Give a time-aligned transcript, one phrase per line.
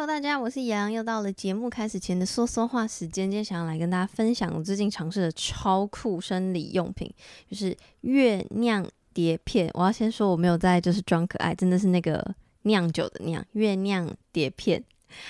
[0.00, 3.30] Hello，大家，我是杨，又到了节目开始前的说说话时间。
[3.30, 7.12] 今天想要来跟大家分享我最近尝试的超酷生理用品，
[7.50, 8.82] 就是月酿
[9.12, 9.68] 碟片。
[9.74, 14.82] 我要先说我没有在就是装可爱，真的是那个酿酒的酿，月酿碟片。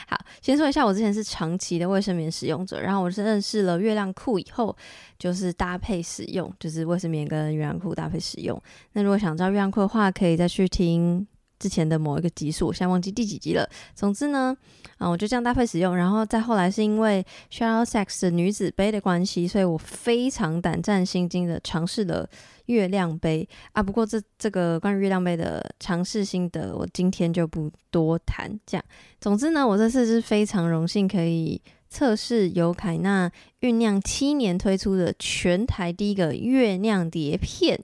[0.07, 4.77] 好，先说一下，我之前是长期的卫生棉使用者，然后我是认识了月亮裤以后，
[5.19, 8.63] 就是搭配使用，就是卫生棉跟月亮裤搭配使用。
[8.93, 11.27] 那如果想知道月亮裤的话，可以再去听。
[11.61, 13.69] 之前的某一个集数，我现在忘记第几集了。
[13.95, 14.57] 总之呢，
[14.97, 15.95] 啊，我就这样搭配使用。
[15.95, 22.27] 然后再后来是因为 Shadow Sex 的女子杯的关系，所以我非常胆战心惊的尝试了
[22.65, 23.83] 月亮杯啊。
[23.83, 28.59] 不过这这个关于月亮杯的尝试心得，我今天就不多谈。
[28.65, 28.85] 这样，
[29.21, 37.79] 总之呢，我这次是非常荣幸可以测试由凯纳酝酿七年推出的全台第一个月亮碟片。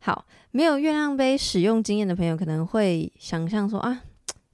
[0.00, 0.26] 好。
[0.56, 4.04] 没有月亮杯使用经验的朋友可能会想象说啊，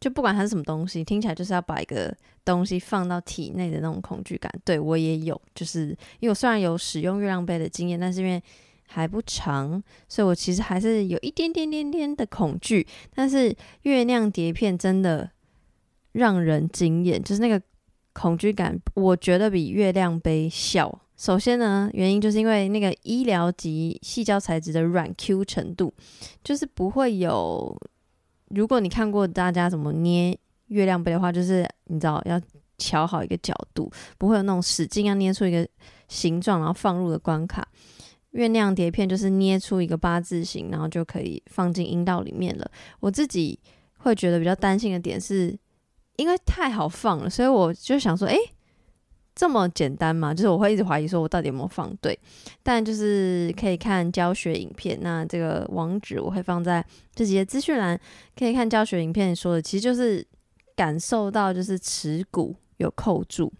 [0.00, 4.50] 就不管它是什么东西，听起来就是要把一个东西放到体内的那种恐惧感。
[4.64, 5.88] 对，我也有，就是
[6.20, 8.42] 因为我虽然有使用月亮杯的经验，但是因为
[8.86, 12.86] 还不长，所以我其实还是有一点点点点的恐惧。
[13.14, 15.30] 但是月亮碟片真的
[16.12, 17.60] 让人惊艳，就是那个
[18.14, 21.02] 恐惧感，我觉得比月亮杯小。
[21.20, 25.92] 首先呢，原因就是因为那个医疗级细胶材质的软 Q 程度，
[26.42, 27.78] 就是不会有。
[28.48, 30.34] 如果你看过大家怎么捏
[30.68, 32.40] 月亮杯的话，就是你知道要
[32.78, 35.68] 调好一个角度，不会有那种使劲要捏出一个
[36.08, 37.68] 形状然后放入的关卡。
[38.30, 42.70] 月亮碟片就是捏出一个八字形，然后就可以放进阴道里面了。
[42.98, 43.60] 我自己
[43.98, 45.54] 会觉得比较担心的点是，
[46.16, 48.38] 因为太好放了，所以我就想说，诶。
[49.40, 50.34] 这么简单吗？
[50.34, 52.18] 就是我会一直怀疑说，我到底有没有放对？
[52.62, 57.98] 但就是可以看教学影片，那这个网址我会放在这些资讯栏，
[58.36, 60.22] 可以看教学影片说的，其实就是
[60.76, 63.50] 感受到就是耻骨有扣住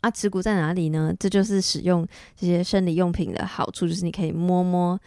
[0.00, 1.12] 啊，耻骨在哪里呢？
[1.20, 4.98] 这就是使用这些生理用品的好处，就是你可以摸摸。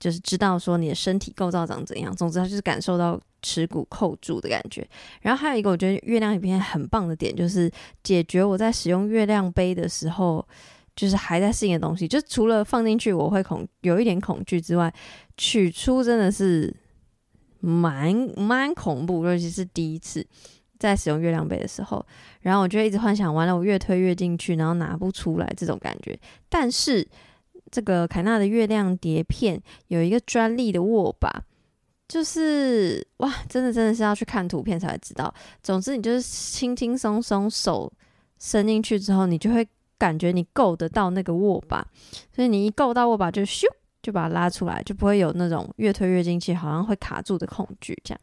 [0.00, 4.86] 就是知道说你的身体构造长怎样，总之它就是感受到耻骨扣住的感觉。
[5.20, 7.70] 然后还有一个我觉得月亮碟片很棒的点，就是
[8.02, 10.46] 解决我在使用月亮杯的时候，
[10.94, 12.06] 就是还在适应的东西。
[12.06, 14.92] 就除了放进去我会恐有一点恐惧之外，
[15.36, 16.74] 取出真的是
[17.60, 20.26] 蛮蛮恐怖，尤其是第一次
[20.78, 22.04] 在使用月亮杯的时候。
[22.40, 26.18] 然后我就一直幻想完了，我越推越进去，然后拿不出来这种感觉。
[26.48, 27.06] 但是
[27.70, 31.30] 这个凯纳的月亮碟片有一个专利的握把，
[32.10, 35.32] 就是哇，真的真的是要去看图片才知道。
[35.62, 37.90] 总之，你就是轻轻松松手
[38.40, 39.64] 伸进去之后，你就会
[39.96, 41.86] 感觉你够得到那个握把，
[42.34, 43.64] 所以你一够到握把就咻
[44.02, 48.20] 就把它拉出来，就不会有那种越推越进去好像会卡住的恐惧这样。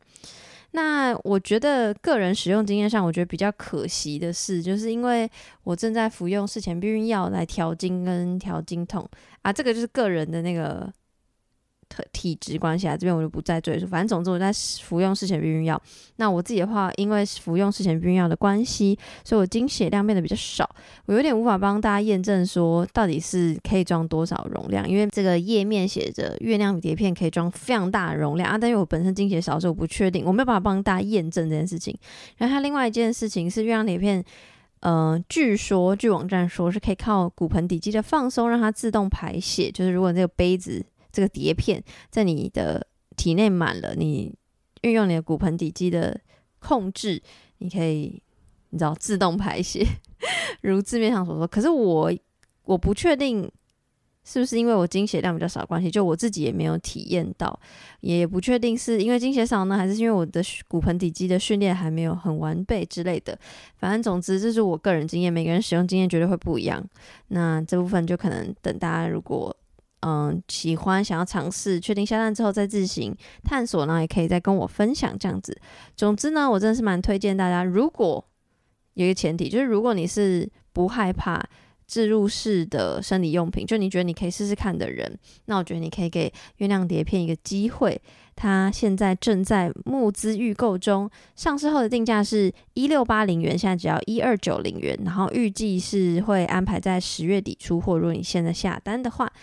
[0.72, 5.31] 那我觉得个人使用经验上，我觉得比较可惜的是，就是因为
[5.64, 9.09] 我正在服用事前避孕药来调经跟调经痛
[9.44, 10.92] 啊，这个就是个人的那个。
[12.12, 13.88] 体质关系啊，这边我就不再赘述。
[13.88, 14.52] 反正总之我在
[14.84, 15.81] 服用事前避孕药。
[16.18, 20.70] 那我自己的话，因为服用事前避孕药的关系，所以我经血量变得比较少。
[21.06, 28.58] 我有点无法帮大家验证说到底是可以装多少容量，因为这个页面写着月亮碟片可以装非常大的容量啊。
[28.58, 31.97] 但是我本身经血少，所以我不确定，我没有办法帮大家验证这件事情。
[32.38, 34.24] 然后它另外一件事情是月亮碟片，
[34.81, 40.86] 呃，据说据网站说是可以靠骨盆底肌的放松让它自动排血，就是如果这个杯子。
[41.12, 42.85] 这个碟片在你的
[43.16, 44.34] 体内满了，你
[44.81, 46.19] 运用你的骨盆底肌的
[46.59, 47.22] 控制，
[47.57, 48.22] 你可以
[48.69, 49.84] 你知道自动排泄，
[50.62, 51.47] 如字面上所说。
[51.47, 52.13] 可是我
[52.63, 53.50] 我不确定
[54.23, 57.59] 是不是因为我经血量比较少关系，就我自己也没有体验到，
[58.01, 63.40] 也不确定是因为经血少呢，还是因为我的骨盆底肌的训练还没有很完备之类的。
[63.78, 66.85] 反正总之这是我个人经验，每个人使用经验绝对会不一样。
[67.29, 69.56] 那这部分就可能等大家如果。
[70.02, 75.59] 嗯，喜欢想要尝试，确定下单之后再自行探索呢，也可以再跟我分享这样子。
[75.96, 78.24] 总之呢，我真的是蛮推荐大家，如果
[78.94, 81.44] 有一个前提，就是如果你是不害怕
[81.88, 87.99] 置入式的生理用品，就你觉得你可以试试看的人，那我觉得你可以给月亮碟片一个机会。
[88.35, 97.97] 它现在正在募资预购中，上市后的定价是一六八零元，现在只要一二九零元，然后预计是会安排在十月底出货。
[97.97, 99.34] 如果你现在下单的话。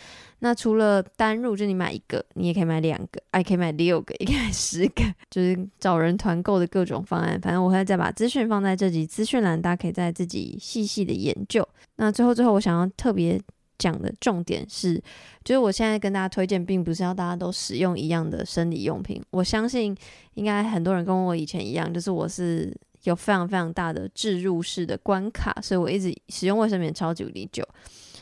[0.45, 7.41] 那除了单入，就你买一个，你也可以买两个，还可以买六个，也可以买十个， 就是找人团购的各种方案。
[7.41, 11.67] 反正我会再把资讯放在这集资讯栏，大家可以再自己细细的研究。
[11.97, 13.41] 那最后最后，我想要特别
[13.79, 15.03] 讲的重点是，
[15.43, 19.23] 就是我现在跟大家推荐，并不是要大家都使用一样的生理用品。
[19.31, 19.97] 我相信
[20.35, 22.71] 应该很多人跟我以前一样，就是我是
[23.05, 27.67] 有非常非常大的置入式的关卡，所以我一直使用卫生棉超级无敌久。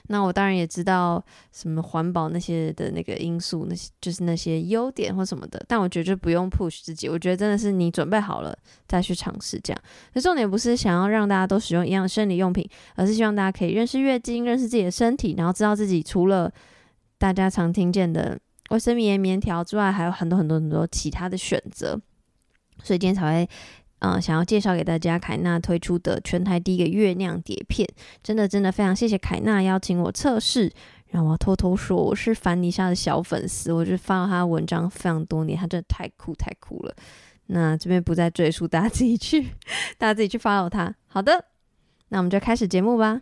[0.08, 7.08] 那我当然也知道什么环保那些的那个因素，那些就是那些优点或什么的，但我觉得就不用 push 自己。
[7.08, 8.56] 我觉得真的是你准备好了
[8.88, 9.82] 再去尝试这样。
[10.12, 16.52] 那重点不是想要让大家都使用一样的生理用品，而是希望大家可以认识月经，认识自己的身体，然后知道自己除了
[17.18, 18.38] 大家常听见的
[18.70, 22.00] 卫生棉、棉条之外，还有很多很多很多其他的选择。
[22.82, 23.48] 所以今天才会。
[24.04, 27.88] 嗯，想要介绍给大家凯纳推出的全台第一个月亮碟片，
[28.20, 30.70] 真的真的非常谢谢凯纳邀请我测试。
[31.10, 36.94] 然后我偷偷说，我是凡妮莎的小粉丝，我就发了他的文章非常多年，他真的太酷太酷了。
[37.46, 39.50] 那这边不再赘述，大家自己去，
[39.96, 40.92] 大家自己去 follow 他。
[41.06, 41.44] 好的，
[42.08, 43.20] 那我们就开始节目吧。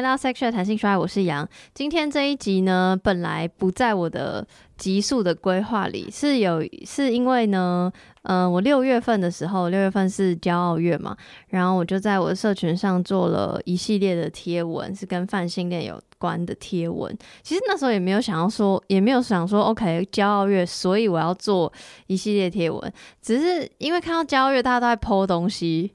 [0.00, 1.46] 来到 Sex Chat 谈性说爱，我是杨。
[1.74, 4.46] 今天这一集呢，本来不在我的
[4.78, 7.92] 集数的规划里，是有是因为呢，
[8.22, 11.14] 呃，我六月份的时候，六月份是骄傲月嘛，
[11.48, 17.14] 然后我就在我的社群上做了一系列的贴文，是跟泛性恋有关的贴文。
[17.42, 21.70] 其实那时候也没有想要说，也没有想说，OK，骄傲月，所以我要做
[22.06, 25.92] 一系列贴文，只是因为看到骄傲月，大家都在剖东西。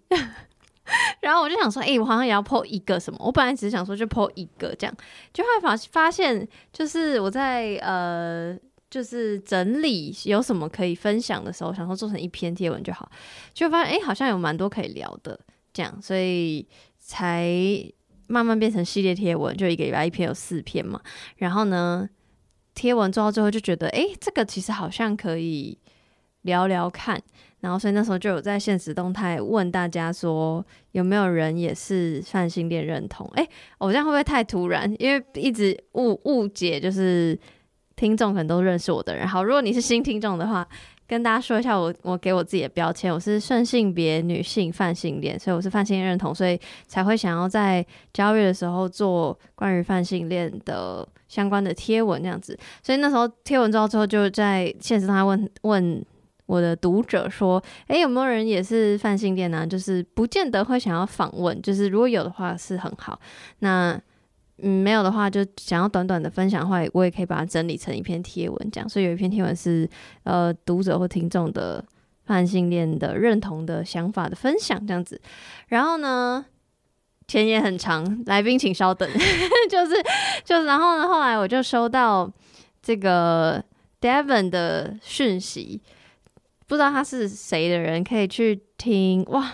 [1.22, 3.20] 然后我就想说，哎、我好像也要 po 一个什么？
[3.20, 4.96] 我本来只是想说就 po 一个这样，
[5.34, 8.58] 就会发发现，就是我在呃，
[8.90, 13.10] 就是整理有什么可以分享的时候，想说做成一篇贴文就好，
[13.54, 15.40] 就发现哎、好像有蛮多可以聊的，
[15.74, 16.68] 这样，所以
[17.00, 17.50] 才
[18.28, 21.02] 慢慢变成系列贴文，就一个礼拜一篇，有四篇嘛。
[21.38, 22.08] 然后呢，
[22.74, 25.80] 贴文做到最后就觉得，哎、这个其实好像可以
[26.42, 27.22] 聊聊看。
[27.62, 33.28] 然后，所以那时候就有在现实动态问大家说，有没有人也是泛性恋认同？
[33.34, 33.48] 哎，
[33.80, 34.94] 我这样会不会太突然？
[35.00, 37.36] 因为一直误误解，就是
[37.96, 39.28] 听众可能都认识我的人。
[39.28, 40.68] 好，如果你是新听众的话，
[41.08, 52.56] 跟大家说一下我，我给我自己的标签，我是顺性别女性泛性恋，所以我是泛性恋认同，所以才会想要在交易的时候做关于泛性恋的相关的贴文这样子。
[52.84, 56.06] 所以那时候贴文之后，之后就在现实上问问。
[56.46, 59.66] 我的读者说：“诶，有没有人也是泛性恋呢？
[59.66, 63.20] 就是不见得会想要访问，就是如果有的话是很好。
[63.60, 64.00] 那
[64.60, 68.88] 嗯，没有的话，就想要短短的分享的话，我也可以把它整理成一篇贴文这样。
[68.88, 69.90] 所以有一篇贴文是
[70.24, 71.84] 呃读者或听众的
[72.26, 75.20] 泛性恋的认同的想法的分享这样子。
[75.70, 76.46] 然后呢，
[77.28, 79.10] 前言很长，来宾请稍等。
[79.68, 79.96] 就是
[80.44, 82.32] 就是，然后呢，后来我就收到
[82.82, 83.62] 这个
[84.00, 85.82] Devon 的讯息。”
[86.68, 89.52] 不知道他是谁的人，可以去听哇！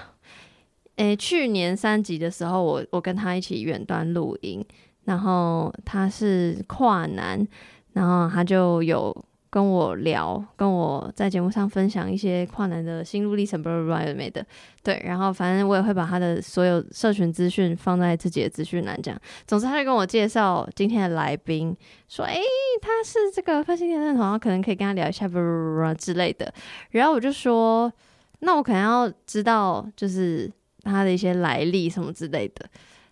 [0.98, 4.64] 诶、去年三集的时候，我我跟他一起远端录音，
[5.06, 7.48] 然后他是跨男，
[7.94, 9.26] 然后他就有。
[9.52, 14.44] 跟我聊，跟我在节目上分享一些跨男的心路历程，不不不，有没的，
[14.82, 19.22] 对，然后反正我也会把他的所有社群资讯放在自己的资讯栏，这样。
[19.46, 21.76] 总之，他就跟我介绍今天的来宾，
[22.08, 22.40] 说，诶，
[22.82, 26.54] 他是这个泛性恋认同，可能可以跟他聊一下，不不不之类的。
[26.92, 27.92] 然后我就说，
[28.40, 30.50] 那我可能要知道，就是
[30.84, 32.66] 他的一些来历什么之类的。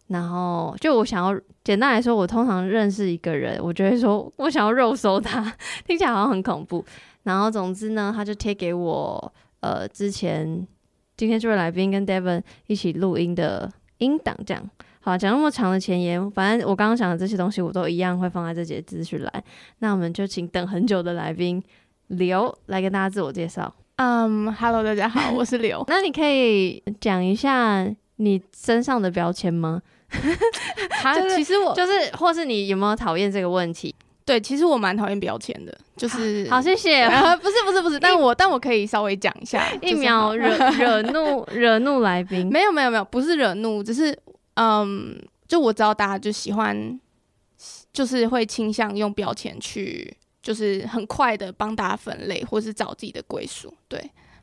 [0.09, 5.41] 然后就我想要简单来说，我通常认识一个人，我就会说我想要肉搜他，
[5.87, 6.83] 听起来好像很恐怖。
[7.23, 10.67] 然后总之呢，他就贴给我呃之前
[11.15, 14.69] 今天这位来宾跟 Devon 一起录音的音档，这样。
[15.01, 19.43] 好，讲那么长的前言，反正我刚刚讲的这些东西，我都一样会放在这节资讯栏。
[19.79, 21.63] 那我们就请等很久的来宾
[22.07, 23.73] 刘来跟大家自我介绍。
[23.97, 25.83] 嗯、um,，Hello，大家好，我是刘。
[25.87, 27.85] 那你可以讲一下
[28.15, 29.81] 你身上的标签吗？
[31.01, 33.93] 他其实我就是，或是你有没有讨厌这个问题？
[34.25, 37.07] 对，其实我蛮讨厌标签的，就是好，谢谢。
[37.41, 44.15] 不是不是不是， 但我但我可以稍微讲一下，一秒惹惹怒 惹怒来宾，没有没有没有，不是惹怒，只是
[44.53, 46.99] 嗯，就我知道大家就喜欢，
[47.91, 53.73] 就是会倾向用标签去，就是很快的帮大家分类，或是找自己的归属。
[53.87, 53.99] 对，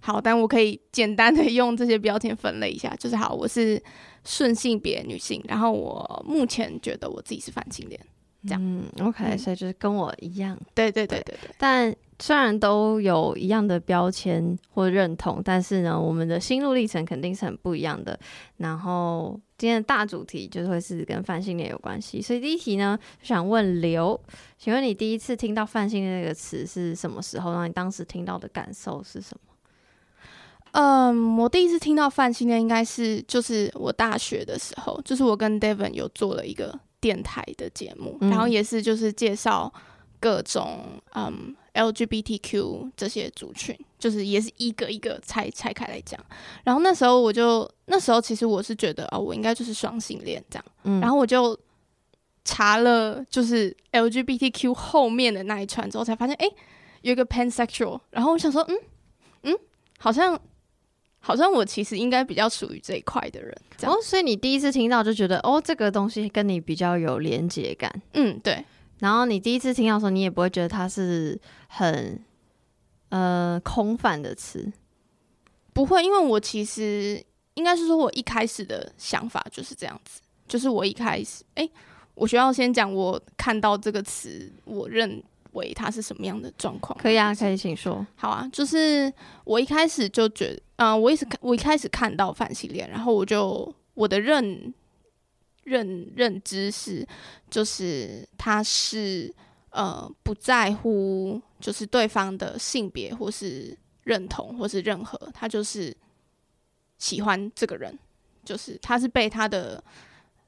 [0.07, 3.83] 好，但我可以简单的用这些标签分类一下，就是好，我是。
[4.29, 8.01] 顺性别女性，然后我目前觉得我自己是泛性恋，
[8.43, 8.61] 这样。
[8.61, 10.59] 嗯，OK，嗯，所以就是跟我一样。
[10.75, 11.51] 对对对对对。
[11.57, 18.19] 但虽然都有一样的标签或认同，但是呢，我们的心路历程肯定是很不一样的。
[18.57, 24.21] 然后今天的大主题就是会是跟泛性恋有关系，所以第一题呢，就想问刘，
[24.59, 27.53] 请问你第一次听到泛性恋这个词是什么时候？
[27.53, 29.53] 然后你当时听到的感受是什么？
[30.79, 39.73] 嗯，我第一次听到泛性恋应该是就是我大学的时候，就是我跟 Devon 有做了一个电台的节目，嗯、然后也是就是介绍
[40.21, 40.81] 各种
[41.15, 46.21] 嗯 LGBTQ 这些族群，就是也是一个一个拆拆开来讲。
[46.63, 50.65] 然后那时候我就那时候其实我是觉得啊、哦，我应该就是双性恋这样。
[50.85, 51.59] 嗯，然后我就
[52.45, 56.47] 查了就是 LGBTQ 后面的那一串之后，才发现哎，
[57.01, 57.99] 有一个 pansexual。
[58.11, 58.77] 然后我想说，嗯
[59.45, 59.59] 嗯，
[59.99, 60.39] 好像
[61.27, 63.53] 好像我其实应该比较属于这一块的人。
[63.83, 67.93] 哦，所以你第一次听到就觉得哦，这个东西跟你比较有连结感。
[68.13, 68.65] 嗯，对。
[69.01, 72.25] 然后你第一次听到的时候，你也不会觉得它是很
[73.09, 74.73] 呃空泛的词，
[75.73, 77.21] 不会，因为我其实
[77.55, 81.69] 应该是说，我一开始的想法就是这样子，就是我一开始，哎，
[82.15, 85.21] 我需要先讲我看到这个词，我认
[85.57, 86.97] 为他是什么样的状况。
[86.99, 88.07] 可以啊，可以请说。
[88.15, 89.13] 好啊，就是
[89.45, 94.73] 我一开始就觉得，嗯、呃，我一直看，我一开始看到泛性恋，然后我就我的认。
[95.67, 97.05] 认认知是，
[97.51, 99.35] 就是他是
[99.71, 105.93] 呃不在乎，就是对方的性别或是认同或是任何，他就是
[106.99, 107.99] 喜欢这个人，
[108.45, 109.83] 就是他是被他的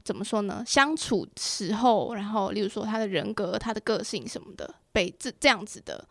[0.04, 0.64] 怎么说呢？
[0.66, 6.02] 相处时候，然后例如说他的人格、他的个性什么的，被这这样子的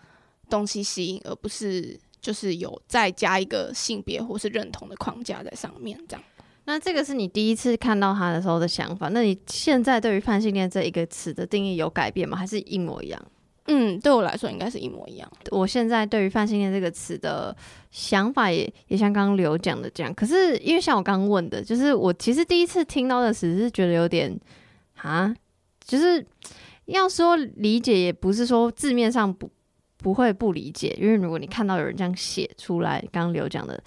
[0.50, 6.24] 东西吸引，而不是就是有再加一个性别或是认同的框架在上面这样。
[6.66, 9.08] 那这个是你第一次看到他的时候的想法。
[9.10, 12.38] 那你现在对于泛性恋这一个词的定义有改变吗？
[12.38, 13.26] 还是一模一样？
[13.68, 15.32] 嗯，对我来说应该是一模一样。
[15.52, 17.56] 我现在对于泛性恋这个词的
[17.92, 20.14] 想法也也像刚刚刘讲的这样。
[20.14, 24.38] 可是因为像我刚问的，就是我其实第一次听到的词是觉得有点
[24.96, 25.34] 啊，
[25.86, 26.26] 就是
[26.86, 29.50] 要说理解也不是说字面上不
[29.98, 33.82] 不会不理解，因为如果你看到有人这样写出来，刚刚刘讲的。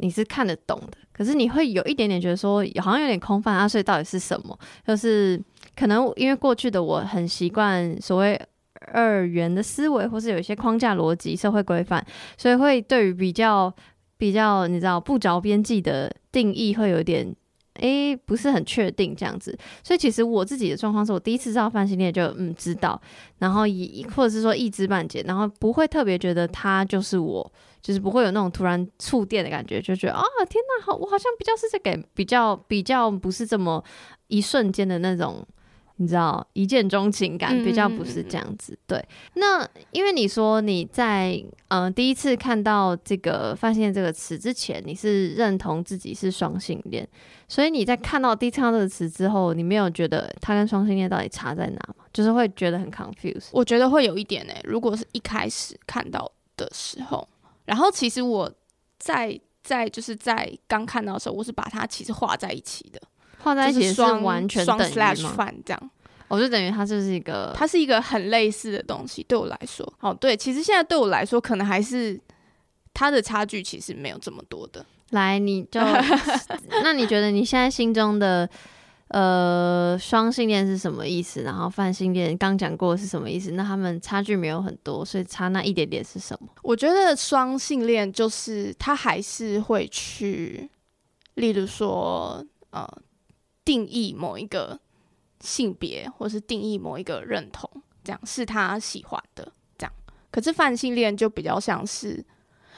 [0.00, 3.66] 你是看得懂的，可是你会有一点点觉得说，好像有点空泛啊。
[3.66, 4.56] 所以到底是什么？
[4.86, 5.42] 就是
[5.74, 8.40] 可能因为过去的我很习惯所谓
[8.92, 12.04] 二元的思维，或是有一些框架逻辑、社会规范，
[12.36, 13.72] 所以会对于比较
[14.16, 17.34] 比较你知道不着边际的定义会有点。
[17.80, 23.00] 诶、不是很确定这样子，所以其实我自己的状况是我第一次知道泛性恋就嗯知道，
[23.38, 33.84] 然后一或者是说一知半解，然后不会特别觉得他就是我，就是不会有那种突然触电的感觉，就觉得啊天哪，好，我好像比较是这个比较比较不是这么
[34.26, 35.46] 一瞬间的那种。
[36.00, 39.04] 你知道一见钟情感比较不是这样子，嗯、对。
[39.34, 41.32] 那因为你说你在
[41.68, 47.06] 嗯、呃、第一次看到这个“泛性恋”这个词之前，你是认同自己是双性恋，
[47.48, 52.04] 所以你在看到第一次看到这个词之后，你没有觉得它跟双性恋到底差在哪吗？
[52.12, 53.48] 就是会觉得很 confused。
[53.50, 57.28] 我觉得会有一点呢、欸，如果是一开始看到的时候，
[57.64, 58.48] 然后其实我
[59.00, 63.02] 在在就是在刚看到的时候，我是把它其实画在一起的。
[63.48, 64.88] 画在一起是完全等于吗？
[64.88, 65.90] 双 slash 泛这样，
[66.28, 69.24] 我就等于它就是一个，它是一个很类似的东西。
[69.26, 72.20] 对我来说，哦，对，其实现在对我来说，可能还是
[72.92, 74.84] 它的差距其实没有这么多的。
[75.10, 75.80] 来，你就
[76.84, 78.46] 那你觉得你现在心中的
[79.08, 81.40] 呃双性恋是什么意思？
[81.40, 83.52] 然后泛性恋刚讲过是什么意思？
[83.52, 86.48] 那他们差距没有很多，所以差那一点点是什么？
[86.62, 90.68] 我觉得双性恋就是他还是会去，
[91.36, 92.86] 例如说呃。
[93.68, 94.80] 定义某一个
[95.40, 97.70] 性别，或是定义某一个认同，
[98.02, 99.52] 这样是他喜欢的。
[99.76, 99.92] 这样，
[100.30, 102.24] 可是泛性恋就比较像是，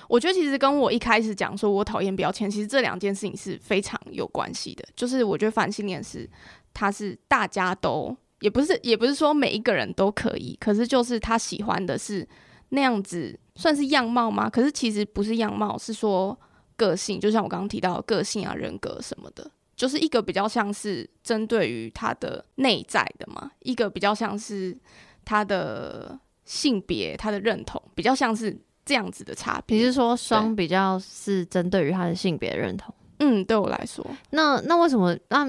[0.08, 4.84] 我觉得其实跟我一开始讲说我讨厌标签，其实这两件事情是非常有关系的。
[4.96, 6.28] 就是我觉得泛性恋是，
[6.74, 12.28] 他是大家都，也不是， 也不是说每一个人都可以，可是就是他喜欢的是
[12.70, 14.50] 那样子，算是样貌吗？
[14.50, 16.36] 可是其实不是样貌，是说
[16.76, 19.48] 个性，就像我刚刚提到个性啊、人格什么的。
[19.80, 24.76] 就是一个比较像是针对于他的内在的嘛，一个比较像是
[25.24, 29.78] 他的性别、他的认同，比较像是这样子的差别。
[29.78, 32.94] 你是说双比较是针对于他的性别认同？
[33.20, 35.46] 嗯，对我来说，那那为什么那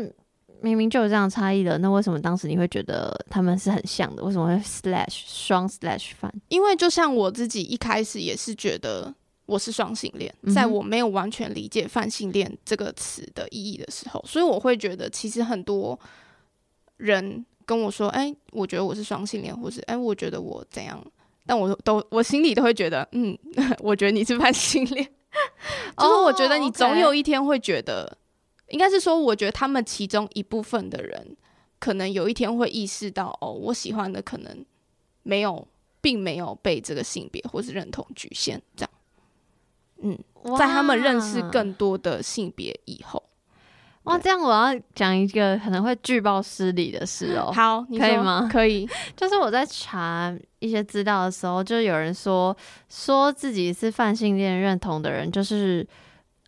[0.61, 4.23] 明明就有这样差异的，那为什么当时你会觉得他们是很像的？
[4.23, 6.33] 为什么会 slash 双 slash 泛？
[6.47, 9.13] 因为就像我自己一开始也是觉得。
[9.45, 15.99] 我是双性恋，在我没有完全理解泛性恋这个词的意义的时候，所以我会觉得，其实很多
[16.97, 21.03] 人跟我说：“哎，我觉得我是双性恋，或是哎，我觉得我怎样。”
[21.45, 23.37] 但我都我心里都会觉得，嗯，
[23.81, 25.03] 我觉得你是泛性恋。
[25.97, 28.17] 就是我觉得你总有一天会觉得，
[28.69, 31.35] 应该是说，我觉得他们其中一部分的人，
[31.79, 34.63] 可能有一天会意识到，哦，我喜欢的可能
[35.23, 35.67] 没有，
[35.99, 38.90] 并没有被这个性别或是认同局限，这样。
[40.01, 40.17] 嗯，
[40.57, 43.21] 在他们认识更多的性别以后，
[44.03, 47.51] 哇，这样我要讲一个可能会剧报失礼的事哦。
[47.53, 48.49] 好，可以吗？
[48.51, 48.89] 可以。
[49.15, 52.55] 就是我在查一些资料的时候，就有人说
[52.89, 55.87] 说自己是泛性恋认同的人，就是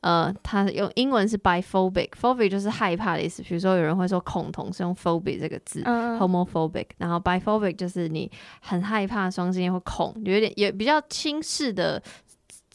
[0.02, 3.42] 呃，他用英文是 biphobic，phobic 就是害怕的意思。
[3.44, 8.30] 比如说有人会说恐同是用 phobic 这个字，嗯，homophobic，然后 biphobic 就是你
[8.62, 12.02] 很害怕双性恋或恐，有点也比较轻视的。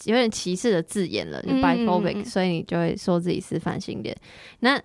[0.05, 4.17] 有点歧视的字眼了，就 biphobic，、嗯、所以你就会说自己是泛性恋。
[4.61, 4.81] 那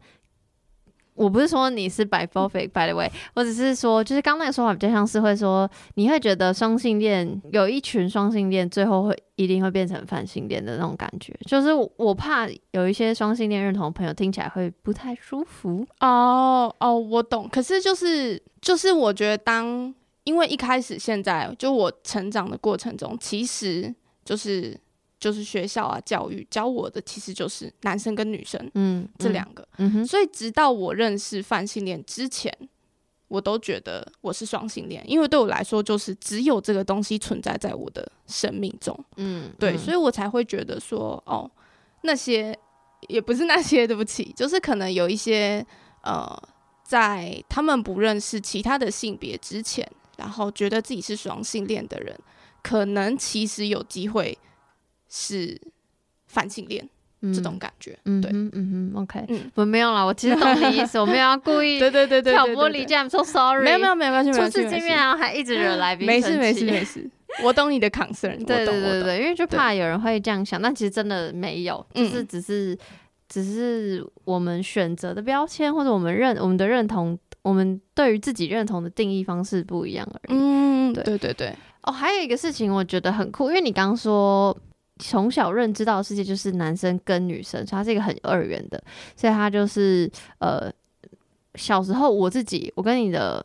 [1.16, 11.32] 我不是说你是 biphobic，by the way，我只是说，就是刚那个说法比较像是会说，你会觉得双性恋有一群双性恋最后会一定会变成泛性恋的那种感觉。
[11.46, 15.86] 就是我怕有一些双性恋认同的朋友听起来会不太舒服。
[16.00, 17.48] 哦哦，我懂。
[17.48, 19.94] 可是就是就是我觉得当
[20.24, 23.94] 因为一开始现在就我成长的过程中，其实
[24.26, 24.76] 就是。
[25.24, 32.54] 就是学校啊，教育教我的其实就是男生跟女生，嗯，这两个，嗯哼，所以直到我认识泛性恋之前，
[33.30, 41.50] 我都觉得我是双性恋，因为对我来说，就是只有这个东西存在在我的生命中，嗯，对，所以我才会觉得说，哦，
[42.02, 42.54] 那些
[43.08, 45.66] 也不是那些， 对不起，就是可能有一些
[46.04, 46.38] 呃，
[46.84, 52.14] 在他们不认识其他的性别之前，然后觉得自己是双性恋的人，
[52.62, 54.38] 可能其实有机会。
[55.16, 55.62] 是
[56.26, 56.90] 反性恋、
[57.22, 67.08] 嗯、这种感觉，嗯，对，嗯嗯，OK，嗯，我没有啦，我其实懂你意思，我没有要故意，对对对对，挑拨离间，I'm so sorry，没有没有没有关系，初次见面然后还一直惹来宾，没事没事没事，
[67.44, 72.76] 我懂你的 concern， 对对对对，因为就怕有人会这样想，但其实真的没有，就是只是
[73.30, 81.04] 只是我们选择的标签或者我们认我们的认同，我们对于自己认同的定义方式不一样而已，嗯，对。
[81.04, 84.58] 对对对，哦，还有一个事情我觉得很酷，因为你刚刚说。
[85.00, 88.82] 从小认知到世界就是男生跟女生，所以他是一个很二元的，
[89.16, 90.10] 所以他就是
[90.40, 90.72] 呃，
[91.56, 93.44] 小时候我自己，我跟你的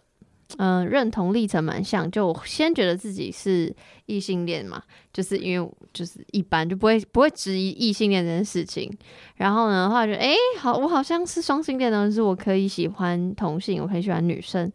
[0.58, 3.74] 嗯、认同历程蛮像，就先觉得自己是
[4.06, 8.90] 异性恋嘛，就是因为就是一般就不会不会质疑异性恋这件事情，
[9.36, 14.70] 然后呢后来觉得哎好，我好像是双性恋呢，就是我可以喜欢同性，我可以喜欢女生，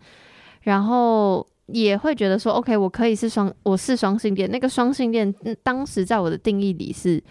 [0.62, 1.46] 然后。
[1.68, 4.50] 也会觉得说，OK，我可以是双，我是双性恋。
[4.52, 7.24] 那个双性恋，当时在我的定义里是，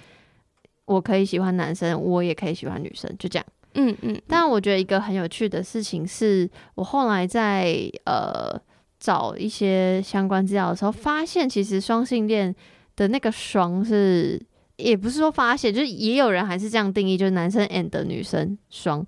[0.87, 3.47] 我可以喜欢男生，我也可以喜欢女生，就这样。
[3.75, 4.21] 嗯嗯。
[4.27, 8.59] 但我觉得一个很有趣的事情是，我后来在呃
[8.99, 12.55] 找一些相关资料的时候，发现其实双性恋
[12.97, 14.40] 的那个双是，
[14.77, 19.05] 也不是说发现，就是也有人还是这样定义，就是男生 and 女生双。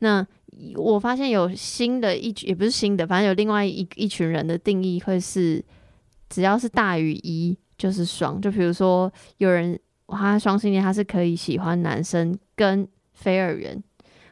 [0.00, 0.26] 那
[0.76, 5.62] 我发现有新的一群，也不是新的，反正有另外一一群人的定义会是，
[6.30, 8.40] 只要是大于一就是双。
[8.40, 13.82] 就比如说有人他双性恋，他是可以喜欢男生跟非二元，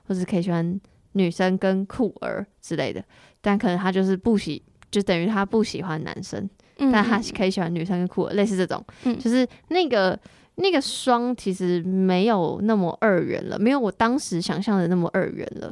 [0.09, 0.81] 或是可以喜欢
[1.13, 3.05] 女生跟酷儿之类的，
[3.41, 8.83] 但可能他就是不喜，就等于他不喜欢男生，但他可以喜欢女生跟酷儿，类似这种，
[9.21, 10.19] 就是那个
[10.55, 15.71] 那个双其实没有那么二元了，没有我当时想象的那么二元了。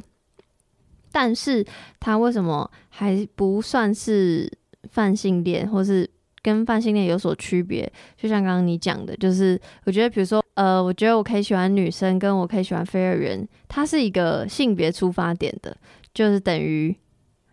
[1.13, 1.63] 但是
[1.99, 4.51] 他为什么还不算是
[4.89, 6.09] 泛性恋，或是
[6.41, 7.89] 跟泛性恋有所区别？
[8.17, 15.77] 就像刚刚你讲的，就是我觉得，比如说，呃，我觉得我可以喜欢女生，跟我可以喜欢非二元，它是一个性别出发点的，
[16.15, 16.93] 就是等于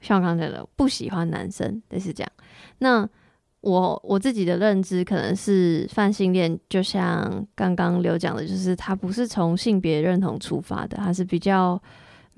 [0.00, 2.32] 像我刚才的，不喜欢男生，类似这样。
[2.78, 3.06] 那
[3.60, 11.78] 我我自己的认知可能是泛性恋，就像刚刚刘讲的，就是它不是从性别认同出发的，它是比较。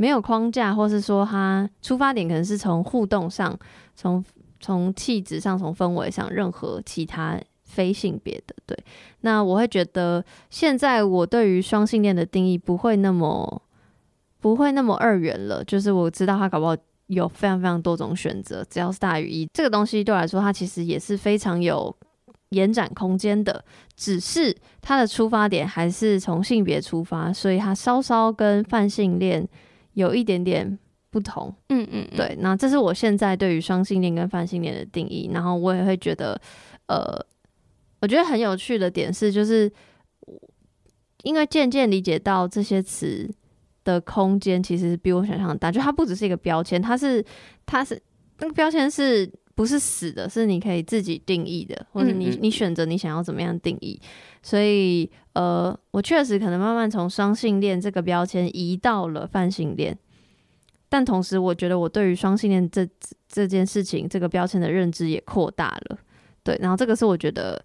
[0.03, 3.57] 没有框架，或是说他出发点可能是从互动上，
[3.95, 4.25] 从
[4.59, 8.53] 从气质上，从氛围上，任何其他非性别的。
[8.67, 8.77] 对，
[9.21, 13.63] 那我会觉得现在我对于双性恋的定义不会那么
[14.41, 21.97] 不会那么二元了，就是我知道他搞不好有非常非常多种选择，只要是大于一，这个东西对我来说，它其实也是非常有
[22.49, 29.49] 延展空间的，只是它的出发点还是从性别出发，所以它稍稍跟泛性恋。
[29.95, 30.79] 有一点点
[31.11, 32.37] 不同，嗯嗯，对。
[32.41, 35.31] 那这是我现在对于双性恋跟泛性恋的定义。
[35.33, 36.41] 然后我也会觉得，
[36.87, 37.19] 呃，
[38.01, 39.71] 我觉得很有趣的点是，就是
[41.23, 43.31] 因为渐渐理解到这些词
[43.85, 47.25] 的空间其实比我想象的大，就它不只是一个标签，它是
[47.67, 48.01] 它是
[48.39, 54.01] 那个标签是不是死的，是你可以自己定义的，或者你你选择你想要怎么样定义。
[54.43, 59.97] 所以，呃，我确实可能慢慢从双性恋这个标签移到了泛性恋，
[60.89, 62.89] 但同时，我觉得我对于双性恋这
[63.29, 65.99] 这件事情这个标签的认知也扩大了。
[66.43, 67.65] 对，然后这个是我觉得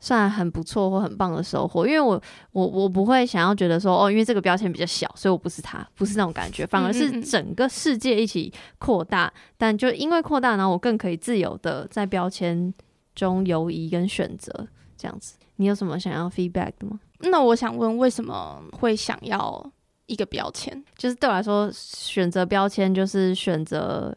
[0.00, 2.20] 算很不错或很棒的收获，因为我
[2.52, 12.72] 我我不会想要觉得说哦，因为这个标签比较小，所以我不是他，不是那种感觉，反而是整个世界一起扩大，嗯嗯嗯，但就因为扩大，然后我更可以自由的在标签
[13.14, 15.36] 中游移跟选择这样子。
[15.56, 17.00] 你有什么想要 feedback 的吗？
[17.20, 19.68] 那我想问，为什么会想要
[20.06, 20.84] 一个标签？
[20.96, 24.16] 就是对我来说，选择标签就是选择。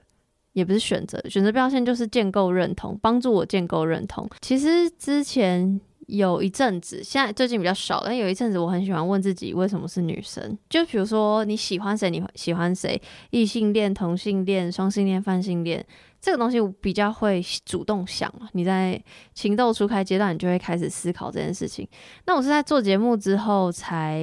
[0.54, 4.30] 也不是选择，选择标签就是建构认同，帮助我建构认同。
[4.42, 10.58] 其实之前有一阵子，现在最近比较少，但有一阵子我很喜欢问自己为什么是女生。
[10.70, 15.86] 就比如说你喜欢谁，你喜欢谁，异性恋、同性恋、双性恋、泛性恋，
[16.20, 18.30] 这个东西我比较会主动想。
[18.52, 19.02] 你在
[19.34, 21.88] 情窦初开阶段，你就会开始思考这件事情。
[22.26, 24.22] 那我是在做节目之后，才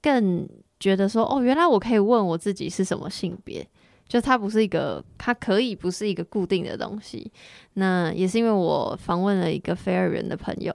[0.00, 3.66] 更觉得说，哦，原来我可以问我自己是什么性别。
[4.10, 7.30] 就它不是一个，它可以不是一个固定的东西。
[7.74, 10.74] 那也是因为我访问了一个非二元的朋友，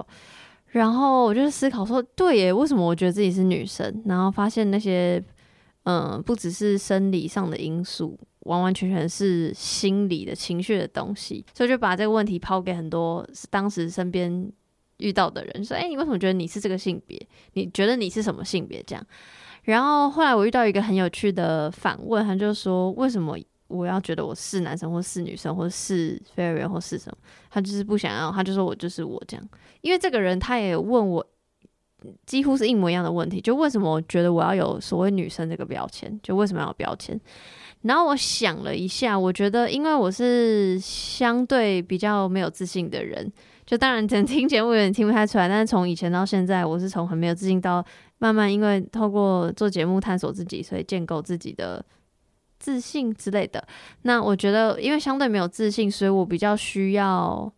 [0.67, 4.01] 然后我就思考说，对耶，为什么我觉得自己是女生？
[4.05, 5.21] 然后发现那些，
[5.83, 11.45] 嗯，不只是生理上的因素，完完全全是心理的情绪的东西。
[11.53, 14.49] 所以就把这个问题抛给很多当时身边
[14.99, 17.27] 遇到的人，说，哎，你为什么觉得你是这个性别？
[17.51, 18.81] 你觉得你是什么性别？
[18.87, 19.05] 这样。
[19.65, 23.35] 然后后来我遇到一个很有趣的反问，他就说：“为什么
[23.67, 27.17] 我要觉得我是男生或是女生，或是非二元或是什么？”
[27.49, 29.49] 他就是不想要，他就说我就是我这样。
[29.81, 31.25] 因为这个人他也问我
[32.27, 36.19] 几乎是一模一样的问题，就为什么我觉得我要有所谓女生这个标签？
[36.21, 37.19] 就为什么要有标签？
[37.81, 43.31] 然后我想了一下，我觉得因为我是相对比较没有自信的人，
[43.65, 47.83] 就当然可 能听节目有点听不太出来，但是从以前到现在，我是从很没有自信到。
[48.19, 51.85] 慢慢，因为透过做节目探索自己，所以建构自己的
[52.57, 53.65] 自信之类的。
[54.03, 57.51] 那我觉得，因为相对没有自信，所以我比较需要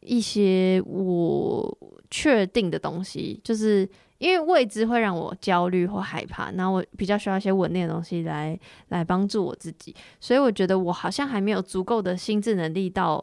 [0.00, 1.78] 一些我
[2.10, 3.38] 确定的东西。
[3.44, 8.58] 就是因为未知会让我焦虑或害怕，那我比较需要一些稳定的东西来
[8.88, 9.94] 来帮助我自己。
[10.18, 13.22] 所以我觉得我好像还没有足够的心智能力到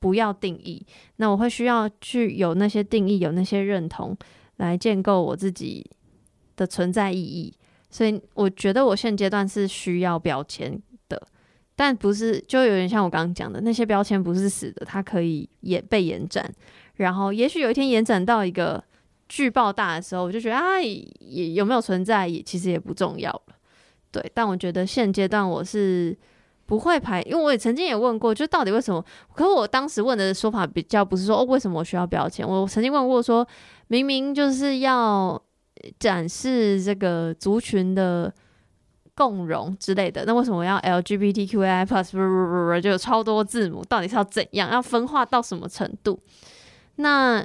[0.00, 0.84] 不要定义。
[1.16, 4.16] 那我会需要去有那些定义，有那些认同。
[4.56, 5.84] 来建构我自己
[6.56, 7.52] 的存在意义，
[7.90, 11.20] 所以我觉得我现阶段是需要标签的，
[11.74, 16.52] 但不是就有点像我刚刚讲的那些标签不是死的，它可以也被延展，
[16.96, 18.82] 然后也许有一天延展到一个
[19.28, 23.54] 巨爆大的时候，我就觉得啊，也有没有存在也其实也不重要了，
[24.10, 26.16] 对，但我觉得现阶段我是。
[26.64, 29.04] 不会排，因为我也曾经也问过，就到底为什么？
[29.34, 32.48] 可我当时问的说法比较不是说哦，为什么我需要标签？
[32.48, 33.46] 我曾经问过说，
[33.92, 35.40] 明明就是要
[35.98, 38.32] 展示这个族群的
[39.14, 43.84] 共融之类的，那为什么要 LGBTQI plus 不不不不就有超多字母？
[43.84, 44.70] 到底是要怎样？
[44.70, 46.18] 要分化到什么程度？
[46.96, 47.44] 那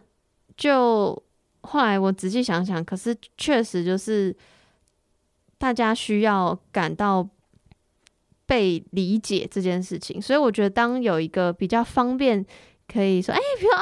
[0.55, 1.21] 就
[1.61, 4.35] 后来我仔细想想，可是确实就是
[5.57, 7.27] 大家需要感到。
[8.49, 12.45] 被理解这件事情，所以我觉得当有一个比较方便，
[12.91, 13.81] 可以说，哎、欸，比如哦，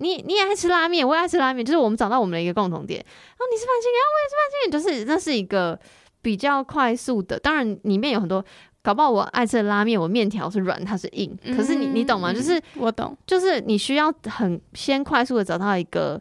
[0.00, 3.00] 你也你你也爱吃拉面，我也爱吃拉面，就是我们找到我们的一个共同点。
[3.00, 5.78] 哦，你是泛性恋，我也是泛性恋，就是那是一个
[6.20, 7.38] 比较快速的。
[7.38, 8.44] 当然里面有很多，
[8.82, 11.36] 搞不好我爱吃的拉面，我面条是软，它是硬。
[11.56, 12.32] 可是你你懂吗？
[12.32, 16.20] 就是我懂，就是你需要很先快速的找到一个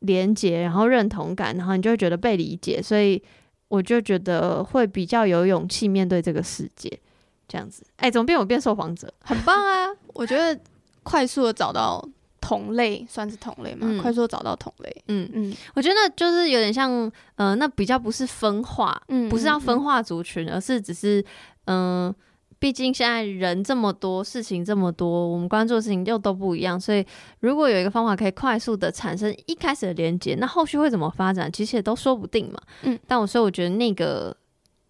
[0.00, 2.80] 连接，然后认同感，然后你就会觉得被理解。
[2.80, 3.20] 所以
[3.66, 7.00] 我就觉得会比较有勇气面对这个世界。
[7.46, 9.12] 这样子，哎、欸，怎么变我变受访者？
[9.20, 9.86] 很棒啊！
[10.14, 10.58] 我觉得
[11.04, 12.04] 快速的找到
[12.40, 13.86] 同类，算是同类嘛？
[13.88, 21.24] 嗯、快速的找到同类，嗯嗯，我觉得就是有点像，呃，那比较不是分化，嗯，不是要分化族群，嗯、而是只是，
[21.66, 22.14] 嗯、呃，
[22.58, 27.06] 毕竟现在人这么多，事情这么多，我们关注的事情又都不一样，所以
[27.40, 32.60] 如果有一个方法可以快速的产生一开始的连接，那后续会怎么发展，其实也都说不定嘛。
[32.82, 34.36] 嗯，但我所以我觉得那个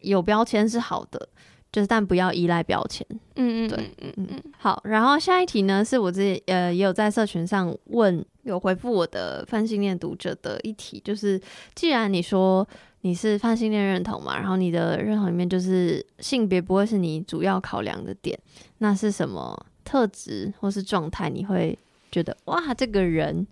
[0.01, 1.29] 有标签是好的。
[1.75, 3.05] 就是，但不要依赖标签。
[3.35, 4.43] 嗯嗯，对，嗯嗯嗯。
[4.57, 11.41] 好，然后下一题呢，是我自己呃也有在社群上问有回复我的泛性恋读者的一题，就是
[11.75, 12.65] 既然你说
[13.01, 18.39] 你是泛性恋认同嘛，然后你的认同里面就是性别不会是你主要考量的点，
[18.79, 21.77] 那是什么特质或是状态你会
[22.13, 23.45] 觉得哇，这个人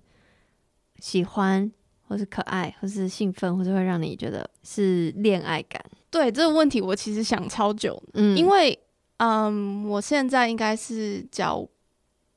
[1.00, 1.68] 喜欢
[2.06, 5.84] 或是可爱或是兴奋，或是会让你觉得是恋爱感？
[6.12, 8.78] 对这个问题，我其实想超久，嗯，因为，
[9.16, 11.66] 嗯，我现在应该是交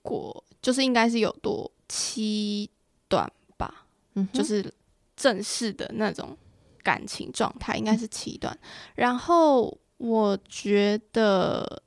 [0.01, 2.67] 过，就是应该是有多七
[3.07, 3.85] 段吧，
[4.15, 4.73] 嗯，就是
[5.15, 6.35] 正式的那种
[6.81, 8.51] 感情状态，应该是七段。
[8.59, 11.83] 嗯，然后我觉得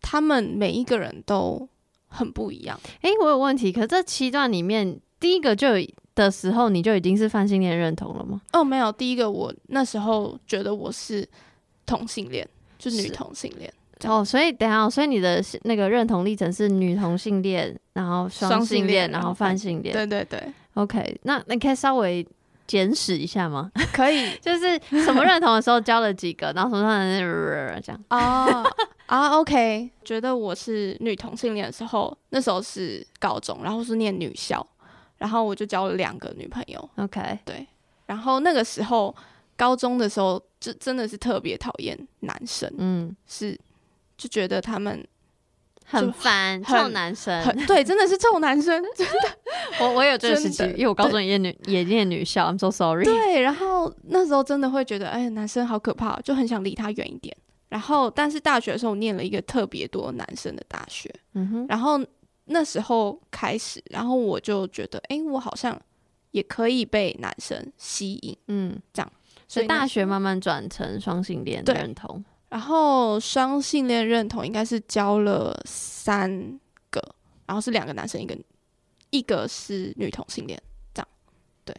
[0.00, 1.68] 他们每一个人都
[2.06, 2.78] 很不一样。
[3.00, 5.00] 诶，我有问题，可是这七段里面。
[5.22, 8.40] 第一个就有的时候，你就已经是泛性恋认同了吗？
[8.52, 11.26] 哦，没有，第一个我那时候觉得我是
[11.86, 12.48] 同性恋，
[12.78, 13.72] 就是女同性恋。
[14.04, 19.92] 哦，所以等下，所以你的那个认同历程是女同性恋，然后双性恋，然后泛性恋。
[19.92, 20.42] 对对对
[20.74, 22.26] ，OK，那你可以稍微
[22.66, 23.70] 简史一下吗？
[23.94, 28.04] 可以， 就是什么认同的时候交了几个，然后什么什么这样。
[28.10, 28.64] 哦
[29.06, 34.66] 啊，OK，觉得我是女同性恋的时候，那时候是高中，然后是念女校。
[35.22, 37.64] 然后我就交了两个女朋友，OK，对。
[38.06, 39.14] 然后那个时候
[39.56, 43.56] 高中的时候，就真的是特别讨厌男生，嗯，是
[44.18, 45.06] 就觉得他们
[45.84, 49.38] 很烦，臭男生，对，真的是臭男生， 真的。
[49.78, 53.04] 我我有这个时期，因为我高中也念女也念女校，I'm so sorry。
[53.04, 57.36] 对，然后那时候真的会觉得，哎，男生好可怕，就很想离他远一点。
[57.68, 62.00] 然后，但是大学的时候，我念了一个特别多男生的大学，嗯哼，然后。
[62.52, 65.80] 那时候开始，然后我就觉得，哎、欸，我好像
[66.30, 69.12] 也可以被男生吸引，嗯，这样，
[69.48, 76.60] 所以大学慢慢转成双性恋认同，然后双性恋认同应该是交了三
[76.90, 77.02] 个，
[77.46, 78.38] 然后是两个男生，一个
[79.10, 80.60] 一个是女同性恋，
[80.94, 81.08] 这样，
[81.64, 81.74] 对，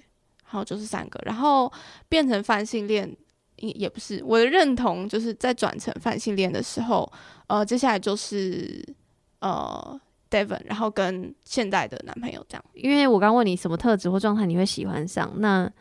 [0.45, 1.71] 然后就是三个，然后
[2.09, 3.15] 变成泛性恋，
[3.57, 7.11] 也也不是我的认同，就是在转成泛性恋的时候，
[7.47, 8.83] 呃，接下来就是
[9.39, 9.99] 呃。
[10.33, 15.71] Devon，然后跟现在的男朋友这样，因为我刚问你什么特质或状态你会喜欢上，那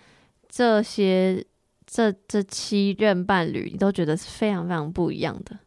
[0.49, 1.43] 这些
[1.87, 5.59] 这这七任伴侣你都觉得是非常非常不一样的，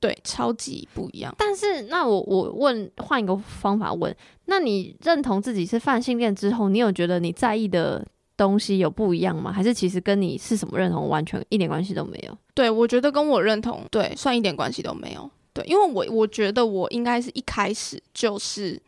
[0.00, 1.34] 对，超级不一样。
[1.36, 4.14] 但是那我我问换一个方法问，
[4.46, 9.52] 那你认同自己是泛性恋之后，你有觉得你在意的东西有不一样吗？
[9.52, 12.36] 还是其实跟你是什么认同完全一点关系都没有？
[12.54, 15.30] 对，我觉得跟我认同对算一点关系都没有。
[15.54, 18.80] 对，因为我我觉得我应该是一开始就是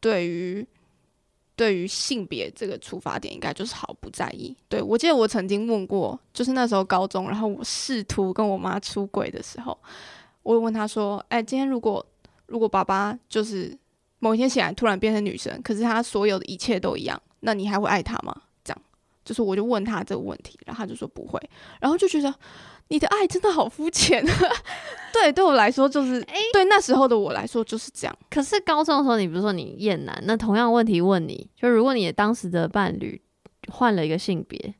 [0.00, 0.66] 对于
[1.54, 4.56] 对于性别这个出发点，应该就是毫不在意。
[4.68, 9.78] 对，我记得我曾经问过，就是那时候高中，然后我试图跟我妈出轨的时候，
[10.42, 12.04] 我问她说：“哎，今天如果
[12.46, 13.78] 如果爸爸就是
[14.18, 18.82] 某一天醒来突然变成女生，可是他所有的一切都一样，那你还会爱他吗？”这样，
[19.24, 21.40] 就是我就问他这个问题，然后他就说不会，
[21.80, 22.34] 然后就觉得。
[22.88, 24.24] 你的爱真的好肤浅，
[25.12, 28.16] 对，对我来说就是，欸、对那时候的我来说就是这样。
[28.30, 30.16] 可是高中的时候，你不是说你厌男？
[30.24, 33.20] 那同样问题问你，就如果你的当时的伴侣
[33.68, 34.74] 换了一个性别，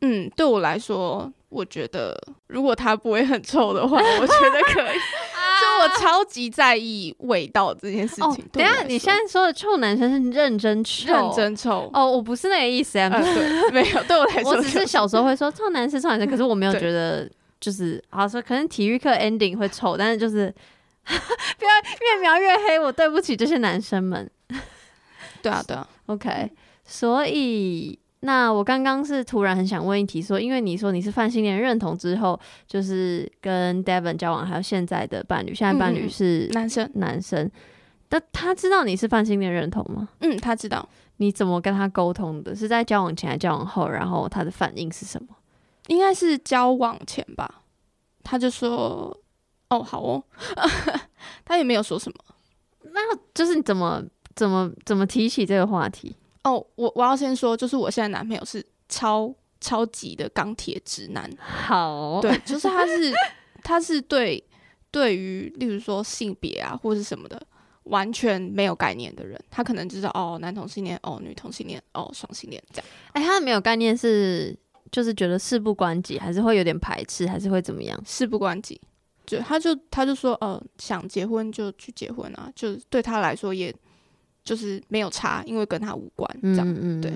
[0.00, 4.98] 嗯，对我来说，我觉得如果他不会很臭的话，我觉得可以。
[5.80, 8.24] 我超级在意味道这件事情。
[8.24, 11.90] 哦、等下，你现在说的臭男生是认真臭，认真臭。
[11.92, 13.08] 哦，我不是那个意思啊。
[13.12, 16.28] 呃、对，没有，对我来说， 我只是小时候会说臭男生，臭男生。
[16.28, 20.52] 可是我没有觉得，就是好说，可能体育课 ending 会臭，但是就是
[21.04, 22.78] 不要越描越黑。
[22.78, 24.30] 我对不起这些男生们。
[25.42, 25.86] 对啊，对啊。
[26.06, 26.50] OK，
[26.84, 27.98] 所以。
[28.20, 37.50] 那我刚刚是突然很想问一题，说，因为你说你是泛性恋认同之后，就是跟 Devon 交往，还有现在的伴侣，现在伴侣是男生，男生，
[38.10, 40.08] 那他知道你是泛性恋认同吗？
[40.20, 40.88] 嗯，他知道。
[41.18, 42.54] 你怎么跟他沟通的？
[42.54, 43.88] 是在交往前还是交往后？
[43.88, 45.28] 然后他的反应是什么？
[45.86, 47.62] 应该是交往前吧。
[48.22, 49.18] 他就说
[49.70, 50.22] ：“哦，好哦。
[51.42, 52.18] ”他也没有说什么。
[52.92, 56.14] 那就是你怎么怎么怎么提起这个话题？
[56.46, 61.28] 哦，我我要先说，就是我现在男朋友是超超级的钢铁直男。
[61.38, 63.12] 好，对， 就是他是
[63.64, 64.40] 他是对
[64.92, 67.44] 对于例如说性别啊或是什么的
[67.84, 72.86] 完全没有概念的人，他可能就是哦男同性恋哦女同性恋哦双性恋这样。
[73.12, 74.56] 哎、欸，他没有概念是
[74.92, 78.00] 就是觉得事不关己，还是会有点排斥，还是会怎么样？
[78.06, 78.80] 事不关己，
[79.26, 83.74] 就他就他就说呃想结婚就去结婚啊，就对他来说也。
[84.46, 87.12] 就是没有差，因为跟他无关，这样，嗯嗯，对。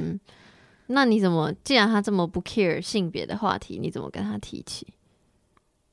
[0.88, 1.50] 那你怎么？
[1.62, 4.84] 既然他这么不 care 性别的话题，你怎么跟他提起？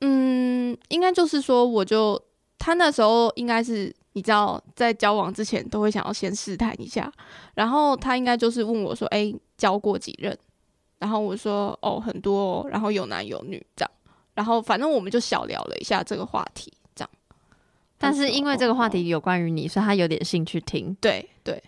[0.00, 2.20] 嗯，应该就是说，我就
[2.58, 7.10] 他那时候应该是你知道，在交往之前都会想要先试探一下，
[7.54, 10.36] 然后他应该就是问我说：“哎、欸，交过几任？”
[10.98, 13.90] 然后我说：“哦，很多哦，然后有男有女这样。”
[14.34, 16.72] 然后反正我们就小聊了一下这个话题。
[17.98, 20.96] 但是因为这个话题有关于你，所以他有点兴趣听。
[21.00, 21.62] 对对。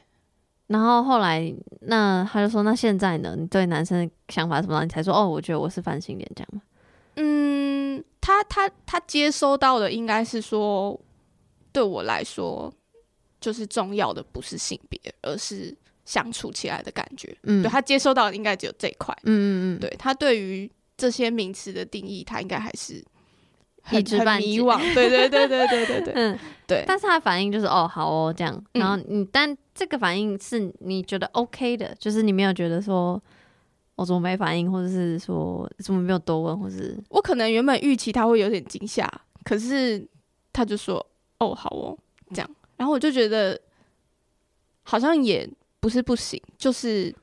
[0.69, 3.35] 然后后来，那他就说：“那现在呢？
[3.37, 6.63] 你对男生的想法什么？”你才说：“哦，我觉得我是泛性恋，这样吗？”
[7.17, 10.99] 嗯，他他他接收到的应该是说，
[11.73, 12.73] 对我来说，
[13.41, 17.37] 就是重要的不是性别，而是相处起来的感觉。
[17.43, 19.13] 嗯，对，他接收到的应该只有这一块。
[19.25, 19.81] 嗯嗯嗯。
[19.81, 23.05] 对，他对于这些名词的定义，他应该还是。
[23.83, 24.79] 很一知半解迷惘。
[24.95, 26.85] 对对对对对对 对，嗯，对。
[26.87, 28.55] 但是他的反应就是哦，好哦，这样。
[28.75, 33.21] 嗯然后你，但这个反应是你觉得 OK 的，就是你没有觉得说
[33.97, 39.11] 我怎么没反应，或者是说怎么没有多问，或是我可能原本预期他会有点惊吓，
[39.45, 40.07] 可是
[40.53, 41.05] 他就说
[41.39, 41.99] 哦，好哦，
[42.35, 42.51] 这样。
[42.77, 43.61] 然后我就觉得
[44.83, 45.49] 好像也
[45.81, 47.15] 不是不行，就是。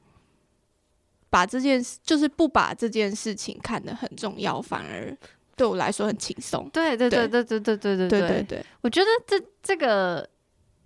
[1.29, 5.15] 把这件事，就是不把这件事情看得很重要，反而
[5.57, 6.69] 对我来说很轻松。
[6.71, 10.25] 对对对对对对对对对对对，我觉得这这个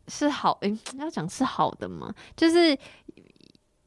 [0.08, 2.12] 是好，诶，要讲是好的嘛？
[2.36, 2.76] 就是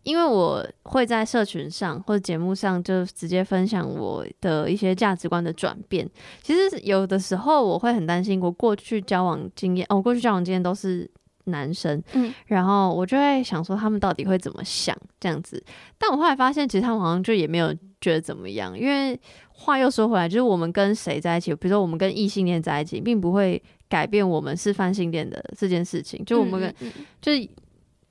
[0.05, 6.09] 因为我会在社群上或者节目上就直接分享我的一些价值观的转变。
[6.43, 11.11] 其实有的时候我会很担心，我过去交往经验，哦，我过去交往经验都是。
[11.47, 15.63] 男生，嗯，然后我就会想说他们到底会怎么想这样子，
[15.99, 17.71] 但我后来发现，其实他们好像就也没有
[18.01, 19.21] 觉得怎么样，因为
[19.57, 27.49] 话又说回来，就是我们跟谁在一起，比如说我们跟异性恋在一起，并不会改变我们是泛性恋的这件事情，就我们跟，嗯嗯嗯就是。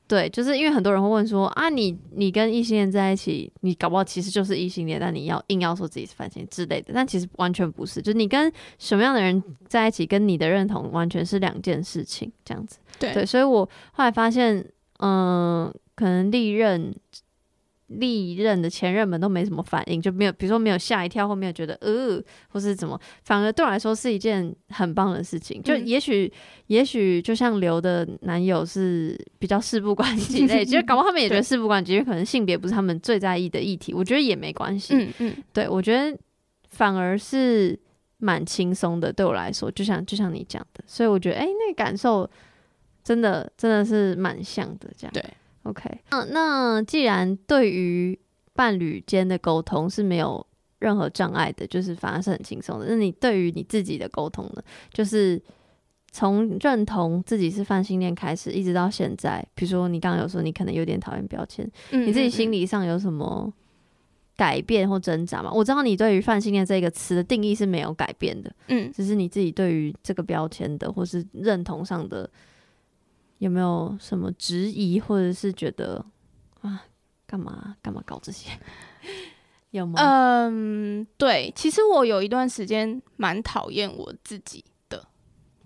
[0.06, 8.02] 对，就是因为很多人会问说啊，你你跟异性恋在一起，你搞不好其实就是异性恋，但你要硬要说自己是泛性之类的，但其实完全不是。
[8.02, 12.78] 就是你跟什么样的人在一起，跟你的认同完全是两件事情，这样子。
[13.00, 14.58] 对，对，所以我后来发现，
[15.00, 16.94] 嗯、呃，可能历任。
[18.00, 25.62] 历任的前任们都没什么反应，就没有，比如说没有吓一跳，或没有觉得呃，或是怎么，反而对我来说是一件很棒的事情。
[25.62, 33.94] 就也许，嗯、也许就像刘的男友是比较事不关己类， 其实搞不好他们也觉得事不关己，因为可能性别不是他们最在意的议题。
[33.94, 34.96] 我觉得也没关系。
[34.96, 36.18] 嗯嗯，对我觉得
[36.70, 37.80] 反而是
[38.18, 42.30] 蛮轻松的，对我来说，就像就像你讲的，所以我觉得哎、欸，那个感受
[43.04, 45.24] 真的真的是蛮像的，这样对。
[45.64, 48.20] OK，那那既然对于
[48.54, 50.46] 伴侣间的沟通是没有
[50.80, 52.86] 任何障碍的，就是反而是很轻松的。
[52.90, 54.62] 那你对于你自己的沟通呢？
[54.92, 55.42] 就是
[56.12, 63.52] 从认同自己是泛性恋开始，一直到现在，比如说你刚刚有说你可能有点讨厌标签，嗯嗯嗯，你自己心理上有什么
[64.36, 65.50] 改变或挣扎吗？
[65.50, 72.30] 我知道你对于泛性恋这个词的定义是没有改变的，嗯，只是你自己对于这个标签的或是认同上的。
[73.40, 76.06] 有没有什么质疑，或者是觉得
[76.62, 76.86] 啊，
[77.26, 78.50] 干嘛干嘛搞这些？
[79.72, 80.00] 有吗？
[80.00, 85.04] 嗯，对，其实我有一段时间蛮讨厌我自己的，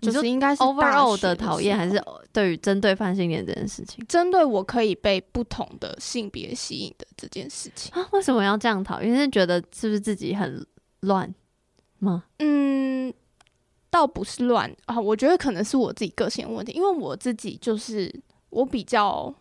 [0.00, 2.02] 就是应该是 overall 的讨厌，还是
[2.32, 4.02] 对于针对泛性恋这件事情？
[4.08, 8.08] 针对我可以被不同的性别吸引的这件事情啊？
[8.12, 9.14] 为什么要这样讨厌？
[9.14, 10.66] 是觉得是不是自己很
[11.00, 11.32] 乱
[12.00, 12.24] 吗？
[12.38, 13.12] 嗯。
[13.90, 18.12] 倒不是乱啊，我觉得可能是我自己个性的问题，因为我自己就是
[18.50, 19.34] 我比较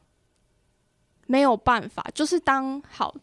[1.28, 3.14] 没有办法，就是当好，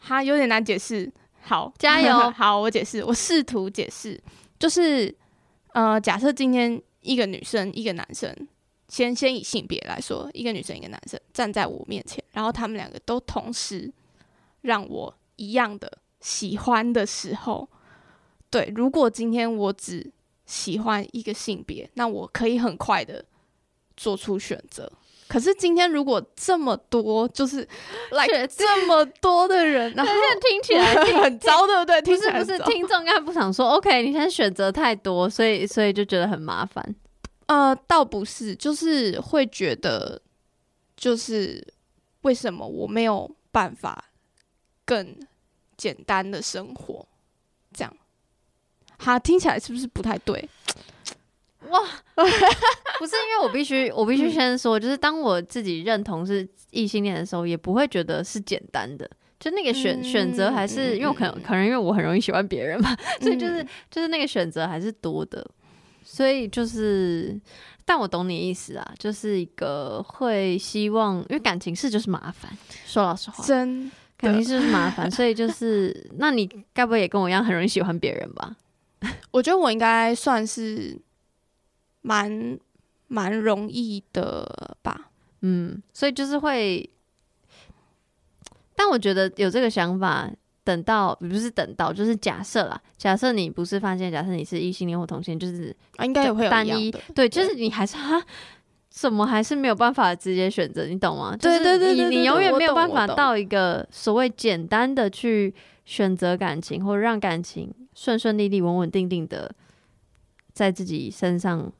[0.00, 1.10] 他有点难解释。
[1.42, 4.22] 好，加油， 好，我解释，我试图解释，
[4.58, 5.12] 就是
[5.68, 8.30] 呃，假设今天一个女生，一个男生，
[8.88, 13.90] 先先以性别来说，一个女生，一个男生站在我面前，然后他们两个都同时
[14.60, 17.66] 让我一样的喜欢的时候，
[18.50, 20.12] 对，如果今天我只
[20.50, 23.24] 喜欢一个性别，那我可以很快的
[23.96, 24.90] 做出选择。
[25.28, 27.58] 可是今天如果这么多，就是
[28.10, 32.02] 来、like、这么多的人， 然后 听起来很糟，对不对？
[32.02, 36.84] 不是不是，听众应该不想说，OK，你现在选择太多，所以所以就觉得很麻烦。
[37.46, 40.20] 呃，倒不是，就是会觉得，
[40.96, 41.64] 就是
[42.22, 44.06] 为什么我没有办法
[44.84, 45.16] 更
[45.76, 47.06] 简单的生活。
[49.00, 50.48] 他听起来是不是不太对？
[51.70, 51.80] 哇，
[52.14, 52.26] 不
[53.06, 59.08] 是，因为我必须，我必须先说，就是当我自己认同是异性恋的时候，也不会觉得是简单的。
[59.38, 65.46] 就那个选、嗯、选择还是，因为我可能可能因为我很容易喜欢别人嘛，嗯、所以就是就是那个选择还是多的。
[66.04, 67.40] 所以就是，
[67.84, 72.50] 但我懂你意思啊，就是一个会希望，因为感情事就是麻烦。
[72.84, 78.56] 说老实话，真感情是麻烦，所以就是，那你该不会也跟我一样很容易喜欢别人吧？
[79.32, 80.98] 我觉得我应该算是
[82.02, 82.58] 蛮
[83.08, 85.10] 蛮容易的吧，
[85.40, 86.88] 嗯，所以就是会，
[88.74, 90.30] 但我觉得有这个想法，
[90.64, 98.22] 等到不是等到，就是假设啦，假设你不是发现，假设你是异性恋或同性，就是应该也会有单一，对，就是你还是哈，
[98.90, 101.36] 怎么还是没有办法直接选择，你懂吗？
[101.36, 107.72] 对对对，你你永远没有办法到一个所谓简单的去选择感情，或者让感情。
[108.00, 109.54] 顺顺利利、稳稳定定的
[110.54, 111.70] 在自己身上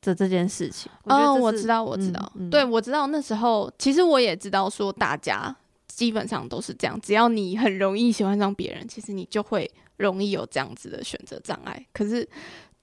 [0.00, 3.08] 的这件事情，嗯，我知道，我知道，对，我知道。
[3.08, 5.52] 那时候其实我也知道，说大家
[5.88, 11.84] 基本上都是这样，只要你很容易喜欢上别人，其实你就会容易有这样子的选择障碍。
[11.92, 12.24] 可是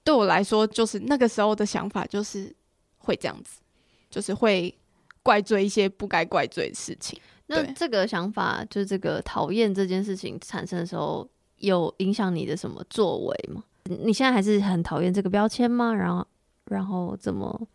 [0.04, 2.54] 对我来说，就是那个时候的想法就是
[2.98, 3.62] 会这样子，
[4.10, 4.76] 就是会
[5.22, 7.18] 怪罪一些不该怪罪的事情。
[7.46, 11.26] 那这个想法，就是这个讨厌这件事情产生的时候，
[11.58, 13.62] 有影响你的什么作为吗？
[13.84, 15.94] 你现在还是很讨厌这个标签吗？
[15.94, 16.26] 然后，
[16.66, 17.68] 然后怎么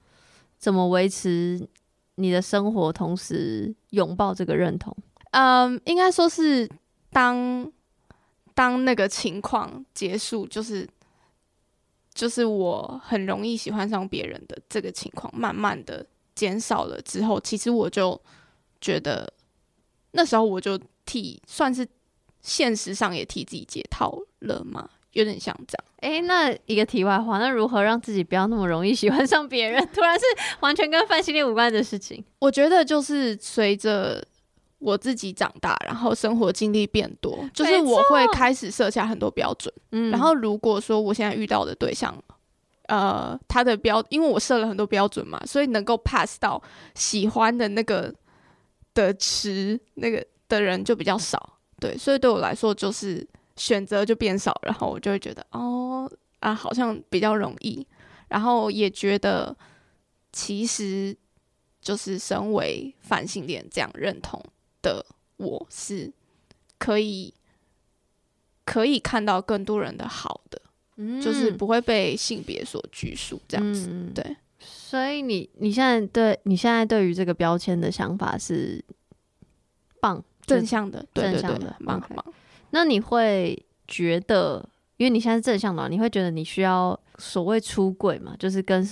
[0.58, 1.66] 怎么维持
[2.16, 4.96] 你的生活，同时拥抱这个认同？
[5.32, 6.70] 嗯，应该说是
[7.12, 7.72] 当
[8.54, 10.88] 当那个情况结束，就是
[12.14, 16.06] 就是我很容易喜欢上别人的这个情况，慢慢的
[16.36, 18.20] 减少了之后，其实我就
[18.80, 19.32] 觉得。
[20.14, 21.88] 那时候我就替算是
[22.42, 25.86] 现实上也替自己解套了吗，有点像这样。
[26.02, 29.88] 诶、欸，那一个题外话，那如何让自己不要那么容易喜欢上别人？
[29.94, 30.26] 突然是
[30.62, 32.24] 完全跟泛性恋无关的事情。
[32.40, 34.26] 我觉得就是随着
[34.80, 39.74] 我自己长大，然后生活经历变多，就是我会开始设下很多标准。
[39.92, 42.16] 嗯，然后如果说我现在遇到的对象，
[42.88, 46.62] 呃，他的标，因为我设了很多标准嘛，所以能够 pass 到
[46.96, 48.14] 喜欢的那个。
[48.94, 53.28] 的词那个的人就比较少，对，所以对我来说就是
[53.58, 56.10] 选择就变少，然后我就会觉得哦
[56.40, 57.86] 啊，好像比较容易，
[58.30, 59.54] 然后也觉得
[60.32, 61.18] 其实
[61.82, 64.40] 就是身为反性恋这样认同
[64.84, 65.04] 的
[65.38, 66.14] 我是
[66.78, 67.34] 可以
[68.64, 70.62] 可以看到更多人的好的，
[70.98, 74.38] 嗯，就是不会被性别所拘束这样子，嗯，对。
[74.64, 78.84] 所以你你现在对你现在对于这个标签的想法是
[80.00, 80.24] 棒
[80.58, 82.26] 正向的，正向的，对对对，棒棒。
[82.28, 82.34] Okay.
[82.72, 84.64] 那你会觉得，
[84.98, 88.36] 因为你现在是正向的，你会觉得你需要所谓出轨嘛？
[88.40, 88.88] 就是跟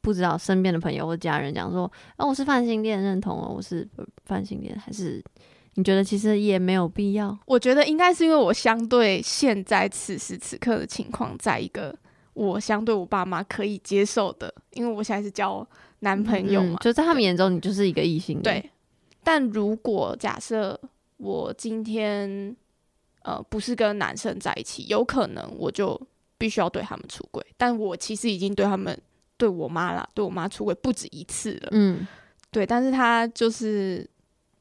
[0.00, 3.88] 不知道身边的朋友或家人讲说，哦，我是泛性恋，认同哦，我是
[4.24, 5.22] 泛性恋，还是
[5.74, 7.36] 你觉得其实也没有必要？
[7.46, 11.94] 我觉得应该是因为我相对现在此时此刻的情况，在一个。
[12.34, 15.64] 我相对我爸妈可以接受的，因为我现在是交
[16.00, 18.42] 男朋友嘛，嗯、就在他们眼中你就是一个异性。
[18.42, 18.72] 对，
[19.24, 20.78] 但如果假设
[21.16, 22.54] 我今天
[23.22, 26.00] 呃不是跟男生在一起，有可能我就
[26.36, 27.44] 必须要对他们出轨。
[27.56, 28.96] 但我其实已经对他们
[29.36, 31.68] 对我妈啦，对我妈出轨不止一次了。
[31.72, 32.06] 嗯，
[32.50, 34.08] 对，但是他就是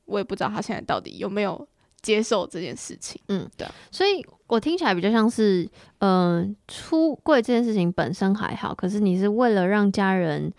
[0.06, 1.68] 我也不知道他现在到底有没有。
[2.04, 5.64] 接受这件事情，嗯，对，所以我听起来比较像是，
[6.00, 10.52] 嗯、呃，出柜这件事情本身还好，可是你是为了让家人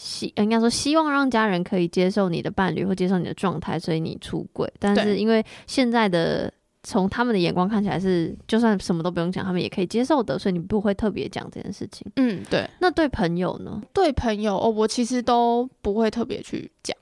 [0.00, 4.66] 希，应该说希望让家人可以接受你的伴侣或接受你的状态，所以你出轨。
[4.78, 6.50] 但是因为现在的
[6.82, 12.10] 从他们的眼光看起来是，就算什么都不用讲，他们也可以接受的，所以你不会特别讲这件事情。
[12.16, 12.66] 嗯，对。
[12.78, 13.82] 那对朋友呢？
[13.92, 16.96] 对朋友，哦，我其实都不会特别去讲，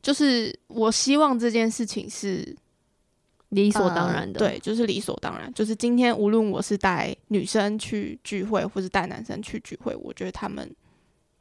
[0.00, 2.56] 就是我希望这件事情是。
[3.50, 5.52] 理所当然的，呃，对，就是理所当然。
[5.54, 10.68] 就是今天，无论我是带女生去聚会，或是带男生去聚会，我觉得他们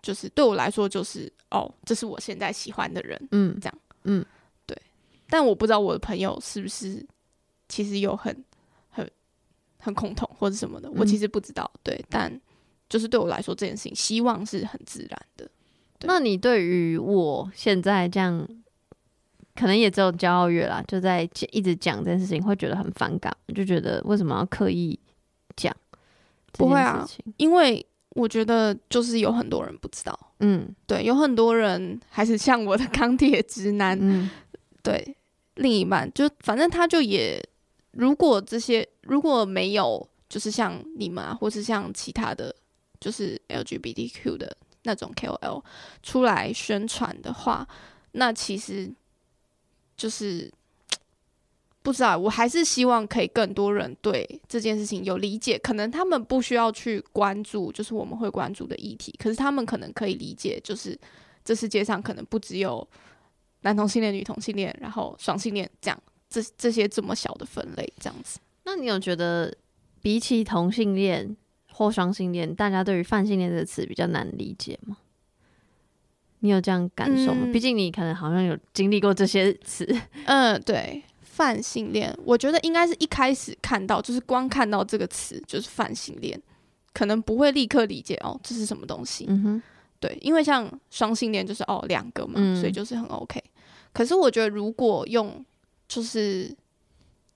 [0.04, 4.24] 就是对我来说，就是哦，这是我现在喜欢的人，嗯，这样，嗯，
[4.68, 4.80] 对。
[5.28, 7.04] 但我不知道我的朋友是不是
[7.68, 8.46] 其实有很
[8.90, 9.10] 很
[9.80, 11.68] 很恐同或者什么的，我其实不知道。
[11.82, 12.40] 对，但
[12.88, 15.50] 就是对我来说，这件事情希望是很自然的。
[16.02, 18.48] 那你对于我现在这样？
[19.56, 25.00] 可能也只有骄傲月啦，就在一直讲这件事情，会觉得很反感，就觉得为什么要刻意
[25.56, 25.72] 讲？
[26.54, 34.30] 不会啊，因为我觉得就是有很多人不知道，嗯，对，有很多人还是像我的 钢铁直男，嗯，
[34.82, 35.16] 对，
[35.56, 37.44] 另一半就反正他就也，
[37.92, 42.56] 如果这些如果没有，就是像你们啊，或是像其他的，
[43.00, 45.64] 就是 LGBTQ 的那种 KOL
[46.02, 47.68] 出来宣传的话，
[48.14, 48.92] 那其实。
[49.96, 50.52] 就是
[51.84, 55.60] 不知道，我还是希望可以更多人对这件事情有理解。
[55.60, 59.14] 可能他们不需要去关注，就是我们会关注的议题。
[59.20, 60.98] 可是他们可能可以理解，就是
[61.44, 62.88] 这世界上可能不只有
[63.62, 68.40] 男同性恋、女同性恋，然后双性恋这样，这这些这么小的分类这样子。
[68.64, 69.54] 那你有觉得
[70.02, 71.36] 比起同性恋
[71.70, 74.98] 或双性恋，大家对于泛性恋这个词比较难理解吗？
[76.40, 77.48] 你有这样感受吗？
[77.54, 79.86] 毕、嗯、竟你可能好像有经历过这些词。
[80.26, 81.02] 嗯，对，
[81.36, 86.40] 泛性恋，我觉得应该是一开始看到，就是光看到这个词就是泛性恋，
[86.94, 89.26] 可能不会立刻理解哦，这是什么东西。
[89.28, 89.64] 嗯哼，
[90.00, 93.42] 对，因为像双性恋就是哦两个嘛、嗯，所以就是很 OK。
[93.92, 95.44] 可是我觉得如果用
[95.88, 96.56] 就是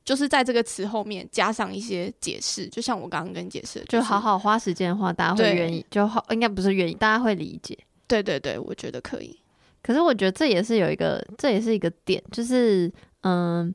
[0.06, 7.76] 就是在这个词后面加上一些解释，就像我刚刚跟你解释、就是，就好好花时间的话，大家会愿意，就好应该不是愿意，大家会理解。
[8.06, 9.36] 对对对，我觉得可以。
[9.82, 12.92] 可是我觉得这也是有一个，这也是一个点，就是
[13.22, 13.74] 嗯，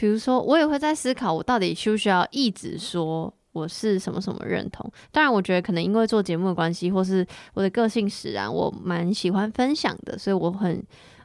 [0.00, 4.90] 比如说我也会在思考，我到底需不需要一直说我是什么什么认同。
[5.12, 10.82] 当然，我觉得可能因为做节目的关系，或是我的个性使然，我蛮喜欢分享的，所以我很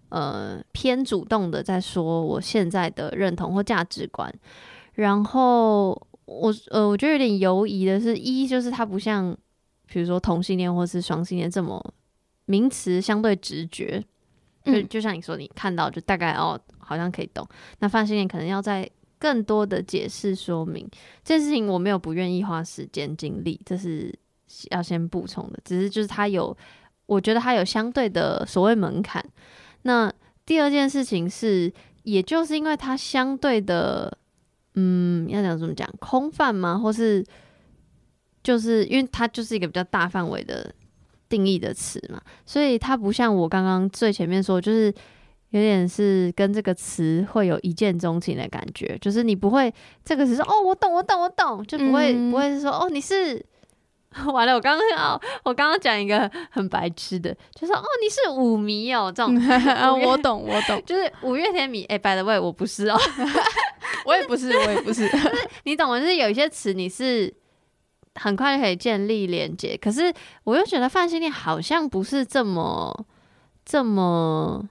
[0.09, 4.29] 呃偏主动的在说我现在的认同或价值观。
[4.95, 5.91] 然后
[6.25, 9.33] 我呃，我觉得有点犹疑的是，一就是它不像
[9.87, 11.81] 比如说同性恋或是双性恋这么
[12.43, 14.03] 名词相对直觉，
[14.65, 17.47] 就就像你说，你看到就大概哦，好像可以懂。
[17.79, 18.89] 那泛性恋可能要在
[19.19, 20.87] 更多的解释说明
[21.23, 24.13] 这件事情，我没有不愿意花时间精力，这是
[24.71, 25.59] 要先补充的。
[25.63, 26.55] 只是就是他有，
[27.05, 29.23] 我觉得他有相对的所谓门槛。
[29.83, 30.11] 那
[30.45, 31.71] 第二件事情是，
[32.03, 34.15] 也就是因为它相对的，
[34.75, 36.77] 嗯，要讲怎么讲，空泛吗？
[36.77, 37.25] 或是
[38.43, 40.71] 就是因为它就是一个比较大范围的
[41.35, 44.93] 定义的词嘛，所以它不像我刚刚最前面说，就是。
[45.51, 49.73] 有点是跟这个词会有一见钟情的感觉，就是你不会
[50.03, 53.41] 这个词说哦，我懂，我懂，我懂，就不会、嗯、不会是说哦，你是
[54.33, 54.53] 完了。
[54.53, 59.33] 我刚刚哦，我刚刚讲一个很白痴的，就说哦，你是五迷哦，这种
[60.03, 61.85] 我懂，我懂， 就是五月天迷。
[61.85, 62.97] 哎、欸、，by the way，我不是哦，
[64.05, 65.07] 我也不是，我也不是。
[65.07, 67.33] 就是你懂的，就是有一些词你是
[68.15, 70.13] 很快就可以建立连接，可是
[70.43, 73.05] 我又觉得泛心恋好像不是这么
[73.63, 74.67] 这么。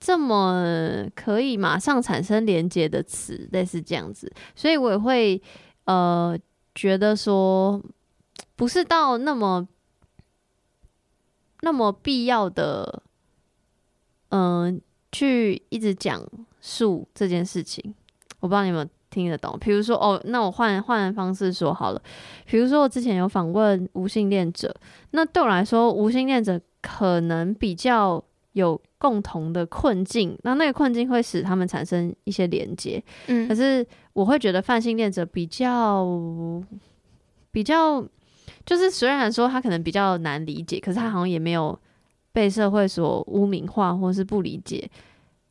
[0.00, 5.42] 这么可以马上产生连接的词，类似这样子，所以我也会
[5.84, 6.38] 呃
[6.74, 7.82] 觉得说，
[8.54, 9.66] 不是到那么
[11.62, 13.02] 那么必要的，
[14.28, 14.78] 嗯、
[15.10, 16.22] 去一直讲
[16.60, 17.94] 述这件事情。
[18.40, 19.56] 我不知道你们听得懂。
[19.60, 22.02] 比如说，哦，那我换换方式说好了。
[22.44, 24.74] 比如说，我之前有访问无性恋者，
[25.12, 28.22] 那对我来说，无性恋者可能比较。
[28.54, 33.02] 有共同的困境，那那个困境会使他们产生一些连接。
[33.26, 36.06] 嗯，可是我会觉得泛性恋者比较
[37.50, 38.00] 比较，
[38.64, 41.76] 就是虽然说他可能比较难理解，可是他好像也没有
[42.30, 44.88] 被社会所污名化或是不理解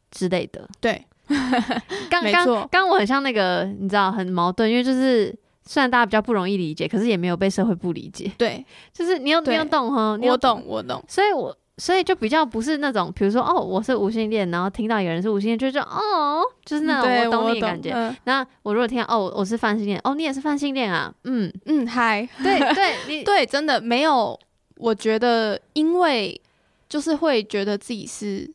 [0.09, 0.65] 之类的。
[0.79, 1.05] 对，
[2.09, 5.33] 刚刚刚我很像那个，你知道很矛盾，因为就是
[5.65, 8.31] 虽然大家比较不容易理解，可是也没有被社会不理解。
[8.37, 10.17] 对，就是你有你有懂哈？
[10.21, 11.55] 我懂我懂，所以我。
[11.79, 17.89] 所以就比较不是那种，比如说哦，我是无性恋，然后听到有人是无性恋，就就哦，就是那种我懂你的感觉。
[17.91, 24.39] 嗯、那我如果听到哦，我是泛性恋，哦，你也是泛性恋啊，嗯嗯，嗨，对对， 你对，真的没有，
[24.77, 26.39] 我觉得因为
[26.87, 28.47] 就是会觉得自己是，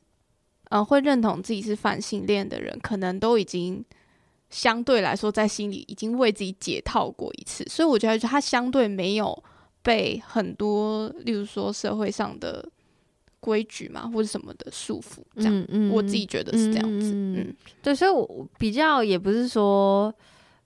[0.68, 3.84] 呃，会认同自己是反性恋的人，可能都已经
[4.50, 9.42] 相对来说在心里已经为自己解套过一次，所以我觉得他相对没有
[9.82, 12.68] 被很多，例如说社会上的。
[13.40, 17.12] 规矩嘛，或者什么的束缚，这样，嗯嗯、我自己觉得是这样子。
[17.14, 20.12] 嗯，嗯对，所以我比较也不是说，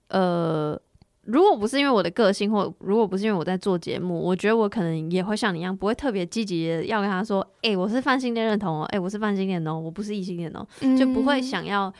[0.07, 0.77] 呃，
[1.25, 11.93] 如果不是因为我的个性，或如果不是因为我在做节目，我觉得我可能也会像你一样，不会特别积极的要跟他说，哎、欸，我是泛性恋认同哦，哎、欸，我是泛性恋哦，我不是异性恋哦，嗯、就不会想要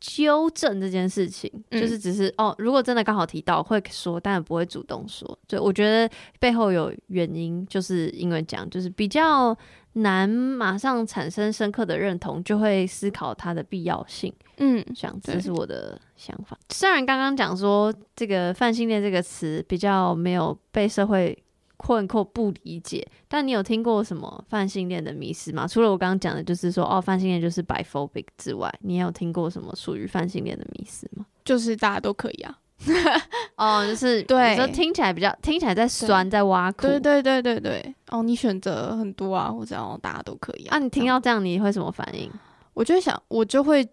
[0.00, 5.38] 纠正这件事情，嗯、就是只是哦，如果真的刚好提到会说，但也不会主动说。
[5.46, 9.56] 就我觉得背后有原因，就是因为这样，就是比较。
[10.02, 14.32] 难马上产生深刻的认同，就会思考它的必要性。
[14.58, 16.58] 嗯，这样，这是我的想法。
[16.70, 21.36] 虽然刚刚讲说这个泛性恋这个词比较没有被社会
[21.76, 25.66] 困惑不理解，但你有听过什么泛性恋的迷思吗？
[25.66, 31.24] 除了我刚刚讲的，就是说哦，泛性恋就是 biphobic 之外，你有听过什么属于泛性恋的迷思吗？
[31.44, 32.58] 就是大家都可以啊。
[33.56, 37.94] 哦，就是对，就听起来比较听起来在酸，在挖苦，对对对对对。
[38.08, 40.76] 哦，你选择很多啊，或者哦，大家都可以啊。
[40.76, 42.30] 啊，你听到这样，你会什么反应？
[42.74, 43.86] 我就想，我就会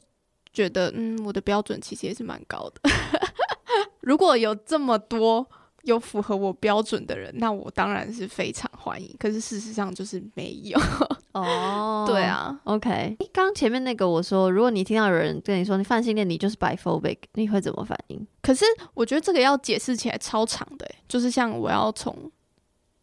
[0.54, 2.90] 觉得，嗯，我的标准其实也是蛮高的。
[4.02, 5.48] 如果有这么多。
[5.86, 9.16] 有符合我标准的人，那我当然是非常欢迎。
[9.20, 10.80] 可是事实上就是没有
[11.42, 12.06] 哦。
[12.08, 12.90] 对啊，OK。
[12.90, 18.26] 诶，刚刚前面那个我说，如果你听到有人跟你说你泛性恋，你就是 biphobic，你会怎么反应？
[18.42, 22.16] 可是我觉得这个要解释起来超长的，就是像我要从，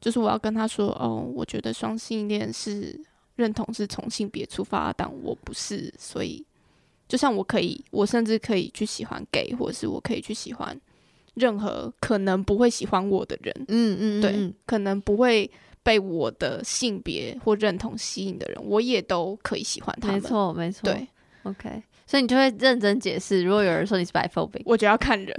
[0.01, 2.99] 就是我要跟他说，哦，我觉得双性恋是
[3.37, 6.45] 认同是从性别出发，但我不是，所以
[7.09, 10.81] 就像我可以，我甚至可以去喜欢 gay，或者是我可以去喜欢。
[11.35, 15.51] 任何可能不会喜欢我的人，嗯嗯，嗯对，可能不会
[15.83, 20.17] 被我的性别或认同吸引的人，我也都可以喜欢他们。
[20.17, 20.81] 没错，没错。
[20.85, 21.09] 对
[21.45, 21.83] ，OK。
[22.05, 25.35] 所以你就会认真解释，如果有人说你是 biphobic，我就要看人。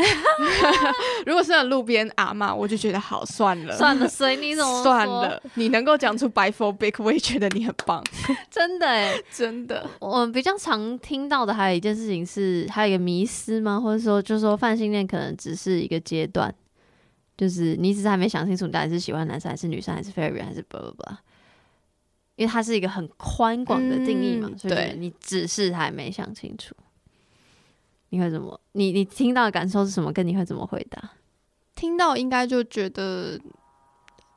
[1.23, 5.39] 如果是在路边阿嬷，我就觉得好算了，算了，随你怎么算了。
[5.53, 8.03] 你能够讲出 biphobic，我也觉得你很棒，
[8.49, 9.87] 真的哎，真的。
[9.99, 13.79] 我比较常听到的还有一件事情是，还有一个迷思吗？
[13.79, 16.51] 或者说，就是说泛性恋可能只是一个阶段，
[17.37, 21.17] 就是你只是还没想清楚，你到底是喜欢男生还是女生，还是 fairy 还是 blah blah blah。
[22.35, 26.75] 因为它是一个很宽广的定义嘛，嗯、所以对你只是还没想清楚，
[28.09, 28.59] 你会怎么？
[28.71, 30.11] 你你听到的感受是什么？
[30.11, 31.11] 跟你会怎么回答？
[31.75, 33.39] 听到应该就觉得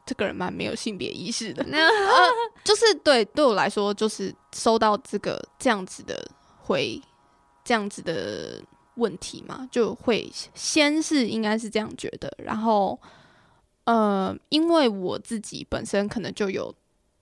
[0.04, 1.80] 这个人蛮没有性别意识的， 呃、
[2.62, 7.00] 就是对对我来说，就是收到这个这样子的回
[7.64, 8.62] 这样子的
[8.96, 13.00] 问题嘛，就会先是应该是这样觉得，然后
[13.84, 16.74] 呃，因为我自己本身可能就有。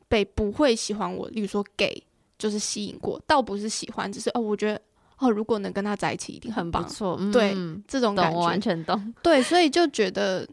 [0.07, 2.01] 被不会喜欢我，例如说 gay，
[2.39, 4.81] 就是吸引过，倒不是喜欢，只是哦，我觉得
[5.19, 7.19] 哦，如果能跟他在一起，一定很棒，很不错。
[7.33, 9.13] 对，嗯、这种感觉我完全懂。
[9.23, 10.47] 对，所以就觉得，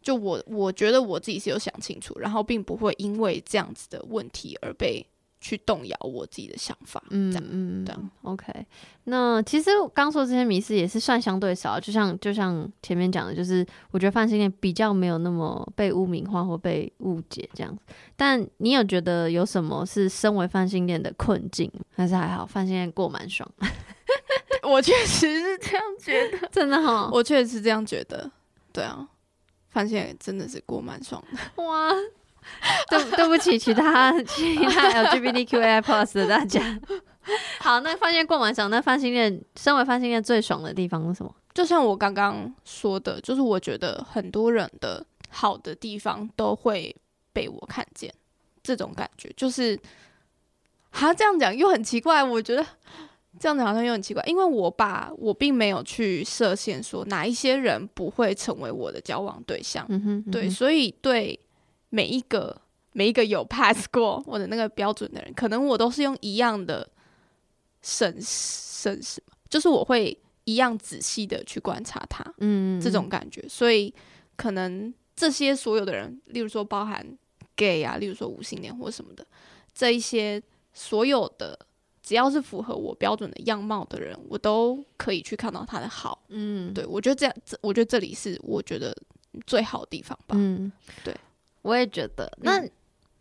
[0.00, 5.04] 就我我觉得我自己是有想清楚，然后并不会因为这样子的问题而被。
[5.44, 8.50] 去动摇我自己的想法，嗯嗯，这样 OK。
[9.04, 17.82] 那其实刚说这些迷思也是算相对少，就像就像前面讲的，就是我觉得泛性恋比较没有那么被污名化或被误解这样子。
[18.16, 22.46] 但你有觉得有什么是身为泛性恋的困境，还是还好？
[22.46, 23.46] 泛性恋过蛮爽，
[24.64, 28.30] 我确实是这样觉得， 真的哈，我确实是这样觉得。
[28.72, 29.06] 对啊，
[29.68, 31.92] 泛性恋真的是过蛮爽的，哇。
[32.90, 36.60] 对，对不起，其他其他 LGBTQI plus 的大家。
[37.58, 38.68] 好，那发现过蛮爽。
[38.70, 41.34] 那泛性恋，身为泛性恋最爽的地方是什么？
[41.54, 46.94] 就像我刚刚说的，就是我觉得很多人的好的地方都会
[47.32, 48.12] 被我看见，
[48.62, 49.78] 这种感觉就是，
[50.92, 52.22] 他这样讲又很奇怪。
[52.22, 52.66] 我觉得
[53.40, 59.86] 这样子好像又很奇怪，因为我把我并没有去设限，说哪一些人不会成为我的交往对象。
[59.88, 61.40] 嗯哼，嗯哼，对，所以对。
[61.94, 62.60] 每一个
[62.92, 66.88] 每一个有 pass 过我的那个标准的人，可能我都是用一样的
[67.82, 73.48] 审审视，就是我会一样仔细的去观察他，嗯，这种感觉。
[73.48, 73.94] 所以
[74.34, 77.06] 可能这些所有的人，例如说包含
[77.54, 79.24] gay 啊，例如说无性恋或什么的，
[79.72, 80.42] 这一些
[80.72, 81.56] 所有的
[82.02, 86.24] 只要是符合我标准的样貌的人，我都可以去看到他的好。
[86.30, 88.92] 嗯，对，我觉得这样，这我觉得这里是我觉得
[89.46, 90.34] 最好的地方吧。
[90.36, 90.72] 嗯，
[91.04, 91.14] 对。
[91.64, 92.62] 我也觉得，那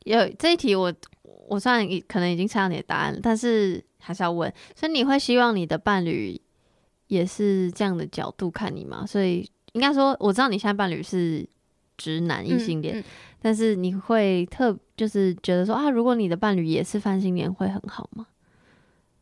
[0.04, 4.54] 有这一题我，我我虽然可能已经猜到你的答案，但是还是要问。
[4.76, 6.39] 所以你会希望你的伴侣
[7.08, 9.06] 也是这样的角度看你吗？
[9.06, 11.48] 所以应该说，我知道你现在伴侣是
[11.98, 13.04] 直男异性恋，嗯嗯、
[13.41, 18.28] 但是你会特就是觉得说啊，如果你的伴侣也是泛性恋，会很好吗？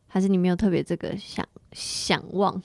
[0.08, 2.60] 还是你没有特别这个想想望？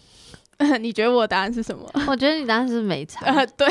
[0.82, 1.88] 你觉得我的答案是什么？
[2.08, 3.68] 我觉得你答案是没差，呃、对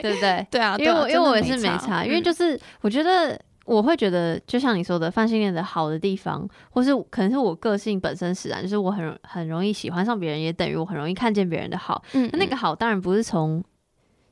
[0.00, 0.46] 对不对？
[0.50, 12.02] 对啊，因为我因为我也是没差，因为就是我觉得我会觉得，就像你说的，泛性恋的好的地方，或是可能是我个性本身使然，就是我很很容易喜欢上别人，也等于我很容易看见别人的好。
[12.12, 13.62] 嗯，那那个好当然不是从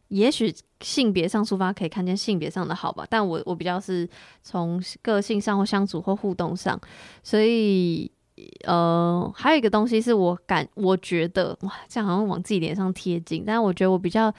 [0.09, 4.09] 也许性别上出发可以看见性别上的好吧，但我我比较是
[4.43, 6.81] 从个性上或相处或互动上，
[7.23, 8.11] 所以。
[8.67, 13.45] 呃，还有一个东西是我感，我觉得哇，这样好像往自己脸上贴金。
[13.47, 14.33] 但是我觉得我比较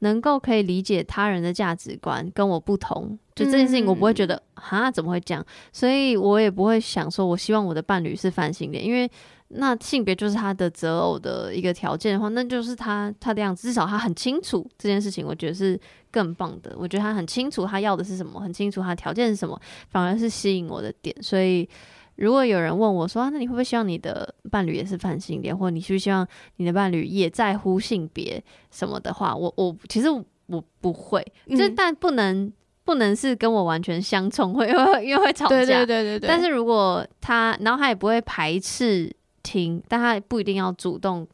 [0.00, 9.08] 能够可以理解他人的价值观跟我不同，就这件事情我不会觉得哈、嗯、怎么会这样，所以我也不会想说我希望我的伴侣是泛性恋，因为
[9.48, 15.78] 那性别就是他的择偶的一个条件的话，那就是他他的样子，至少他很清楚这件事情，我觉得是
[16.10, 16.74] 更棒的。
[16.76, 21.68] 我觉得他很清楚他要的是什么，很清楚他的条件是什么，反而是吸引我的点，所以。
[22.16, 30.08] 如果有人问我说，啊，那你会不会希望你的伴侣也是泛性恋，或者你是不是希望你的伴侣也在乎性别什么的话，我我其实
[30.46, 32.52] 我不会，嗯、就但不能
[32.84, 36.28] 不能是跟我完全相冲，会 因为因为会吵架，对对对对对。
[36.28, 41.26] 但是如果他，然后他也不会排斥听，但他不一定要主动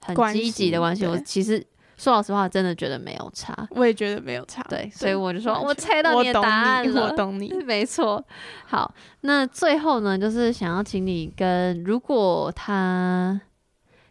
[0.00, 1.64] 很积极的关系，我其实。
[1.96, 3.66] 说老实话，真的觉得没有差。
[3.70, 4.62] 我也觉得没有差。
[4.68, 7.10] 对，所以我就说，我猜到你的答案了。
[7.10, 8.24] 我懂你， 没错。
[8.66, 13.40] 好，那最后呢，就是想要请你跟，如果他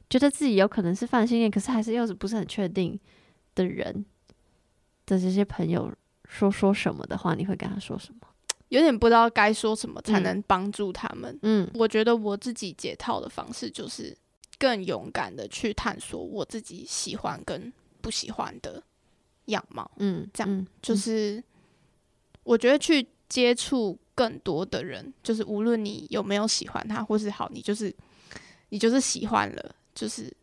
[0.10, 3.00] 觉得自己有可能是泛性恋，可是还是又是不是很确定
[3.56, 4.06] 的人
[5.06, 5.92] 的这些朋友
[6.26, 8.28] 说说什么的话，你会跟他说什么？
[8.70, 11.38] 有点不知道该说什么才能帮助他们。
[11.44, 14.18] 嗯，我觉得我自己解套的方式就是。
[14.64, 18.82] 更勇敢的去探索我自己喜欢跟不喜欢的
[19.48, 21.44] 样貌，嗯，这样、嗯、就是
[22.44, 27.94] 我觉得去接触更多的人，就是无论你有没有喜欢他，或是好，你就是
[28.70, 30.34] 你就是喜欢了，就是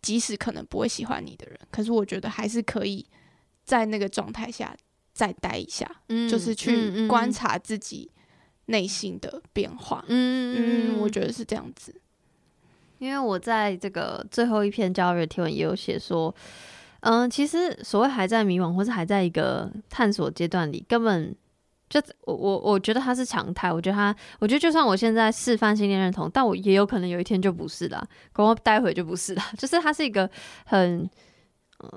[0.00, 3.06] 即使可能不会喜欢你的人，可是我觉得还是可以
[3.66, 4.74] 在那个状态下
[5.12, 8.10] 再待一下，嗯，就是去观察自己
[8.64, 12.00] 内心的变化，嗯嗯，我觉得是这样子。
[12.98, 16.34] 因为我在这个最后一篇交友贴文也有写说，
[17.00, 21.34] 嗯，其实所谓还在迷惘，或是还在一个探索阶段里，根本
[21.90, 23.70] 就我我我觉得它是常态。
[23.70, 29.42] 我觉得它，我觉得就算我现在示范性恋认同，但我也有可能有一天就不是了，可能待会就不是了。
[29.58, 30.28] 就是它是一个
[30.64, 31.08] 很，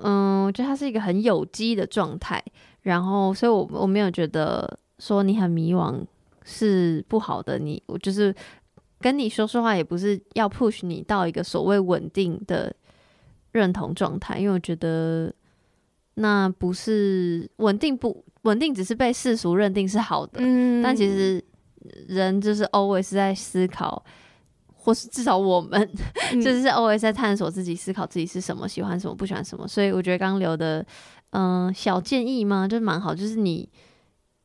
[0.02, 2.42] 嗯，我觉得它是一个很有机的状态。
[2.82, 6.04] 然后，所以我我没有觉得说你很迷惘
[6.44, 7.58] 是不好的。
[7.58, 8.34] 你我就是
[9.00, 12.74] 跟你说说话，也不是要 push 你到一个所谓稳定的。
[13.52, 15.34] 认同状态，因为我觉得
[16.14, 20.34] 那不是稳定不稳定，只是被世俗认定是好的。
[20.42, 21.42] 嗯，但其实
[22.06, 24.04] 人就是 always 在思考，
[24.74, 25.80] 或是至少我们、
[26.30, 29.66] 嗯、 就是 always 在探索自己，思考自己是什么，喜欢什么，不喜欢什么。
[29.66, 30.86] 所以我觉得刚留的
[31.30, 33.66] 嗯、呃、小建议嘛，就蛮好，就是你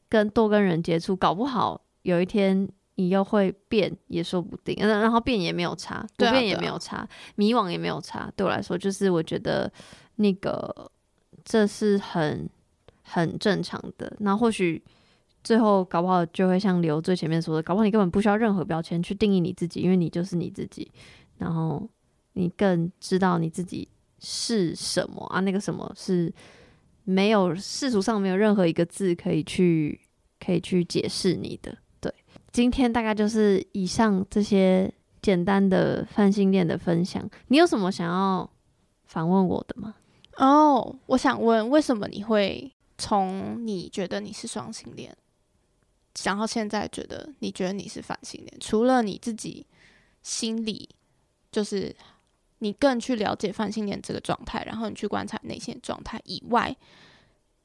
[0.08, 2.68] 跟多跟人接触，搞不好有一天。
[2.96, 8.32] 你又会变也说不定，然后变也没有差，不变也没有差，迷惘也没有差。
[8.36, 9.72] 对我来说，就是我觉得
[10.18, 10.92] 那个
[11.44, 12.48] 这是很
[13.02, 14.16] 很正常的。
[14.20, 14.82] 那或许
[15.44, 20.92] 最后搞不好就会像刘最前面说的，搞不好你根本不需要任何标签去定义你自己，因为你就是你自己。
[21.40, 21.90] 然后
[22.34, 23.90] 你更知道你自己
[24.20, 26.32] 是什么啊，那个什么是
[27.04, 30.00] 没有世俗上没有任何一个字可以去
[30.40, 31.76] 可以去解释你的。
[32.54, 34.94] 今天大概就是以上这些
[35.24, 37.28] 简单的泛性恋的分享。
[37.48, 38.48] 你有什么想要
[39.06, 39.96] 反问我的吗？
[40.38, 45.18] 哦我想问，为什么你会从你觉得你是双性恋，
[46.14, 48.56] 想到现在觉得你觉得你是泛性恋？
[48.60, 49.66] 除了你自己
[50.22, 50.88] 心里，
[51.52, 51.96] 就是
[52.60, 56.78] 你更去了解泛性恋这个状态，然后你去观察内心状态以外，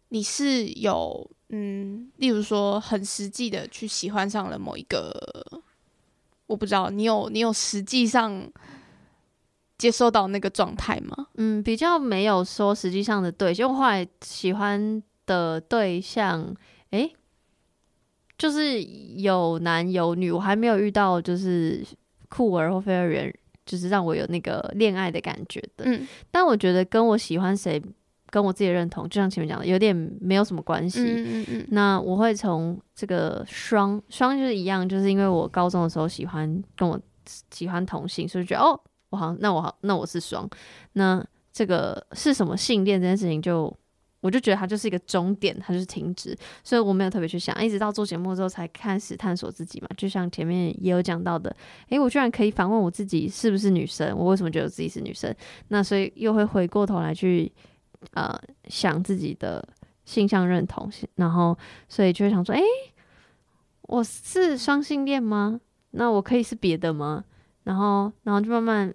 [0.09, 1.31] 你是有。
[1.51, 5.13] 嗯，例如说，很实际的去喜欢上了某一个，
[6.47, 8.51] 我不知道你有你有实际上
[9.79, 11.29] 接受到那个状态吗？
[11.37, 16.55] 嗯，比较没有说实际上的对象，后来喜欢的对象，
[16.91, 17.15] 诶，
[18.37, 21.83] 就是有男有女，我还没有遇到就是
[22.29, 23.35] 酷儿或非二元，
[23.65, 25.85] 就是让我有那个恋爱的感觉的。
[25.87, 27.83] 嗯，但我觉得跟我喜欢谁。
[28.31, 31.01] 跟我自己的认同，就像前面讲的，有点没有什么关系。
[31.01, 31.67] 嗯嗯嗯。
[31.71, 37.01] 那我会从这个双双就是一样，就是因为我高中的时候喜欢跟我
[37.51, 38.79] 喜欢同性，所以觉得哦，
[39.11, 40.49] 我好，那我好，那我是双。
[40.93, 43.77] 那这个是什么性恋这件事情就，就
[44.21, 46.37] 我就觉得它就是一个终点，它就是停止。
[46.63, 49.89] 所以我没有特别去想，一直到做节目之后才开始探索自己嘛。
[49.97, 51.55] 就像前面也有讲到的，
[51.89, 54.15] 诶，我居然可以反问我自己是不是女生？
[54.19, 55.35] 我为什么觉得自己是女生？
[55.69, 57.51] 那所以又会回过头来去。
[58.13, 59.67] 呃，想自己的
[60.05, 61.57] 性向认同，然后
[61.89, 62.63] 所以就会想说，诶，
[63.83, 65.61] 我是双性恋吗？
[65.91, 67.25] 那我可以是别的吗？
[67.65, 68.95] 然后，然后就慢慢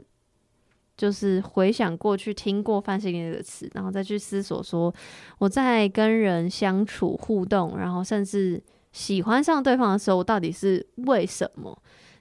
[0.95, 4.93] 就是回想过去听过泛性恋这个词，然后再去思索说，
[5.37, 11.77] 我在跟人相处互动，然后甚至喜欢上对方的时候，我到底是为什么？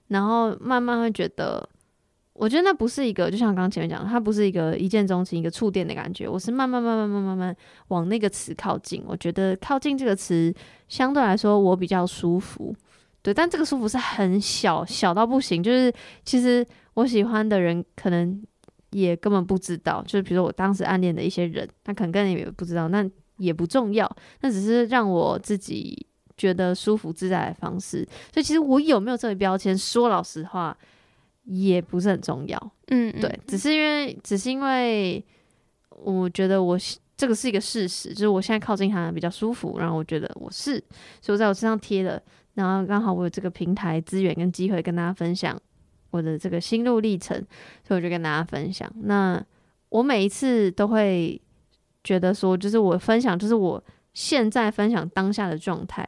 [0.09, 1.68] 然后慢慢会觉得。
[2.35, 6.26] 我觉得那不是一个，就像刚刚前面讲的，它不是一个一见钟情、一个触电的感觉。
[6.26, 7.57] 我是慢慢、慢慢、慢慢、慢慢
[7.89, 9.05] 往那个词靠近。
[9.07, 10.53] 我觉得“靠近”这个词
[10.89, 12.74] 相对来说我比较舒服，
[13.20, 13.35] 对。
[13.35, 15.93] 但这个舒服是很小小到不行，就是
[16.24, 18.43] 其实我喜欢的人可能
[18.93, 20.03] 也根本不知道。
[20.05, 24.11] 就是比如说我当时暗恋的一些人，他可能根本也不知道，那也不重要。
[24.41, 26.07] 那只是让我自己
[26.39, 28.09] 觉得舒服自在的方式。
[28.33, 30.74] 所以其实我有没有这个标签，说老实话。
[31.45, 35.24] 也不是很重要，嗯，对，只是因为，只是因为，
[35.90, 36.78] 我觉得我
[37.16, 40.78] 这个是一个事实，就是我现在靠近他比较舒服，然后我觉得我是，
[41.20, 42.22] 所以我在我身上贴了，
[42.55, 45.61] 然后刚好我有这个平台资源跟机会跟大家分享
[46.11, 47.36] 我的这个心路历程，
[47.86, 48.90] 所以我就跟大家分享。
[49.03, 49.45] 那
[49.88, 51.40] 我每一次都会
[52.05, 53.82] 觉得说，就是我分享，就是我
[54.14, 56.07] 现在分享当下的状态，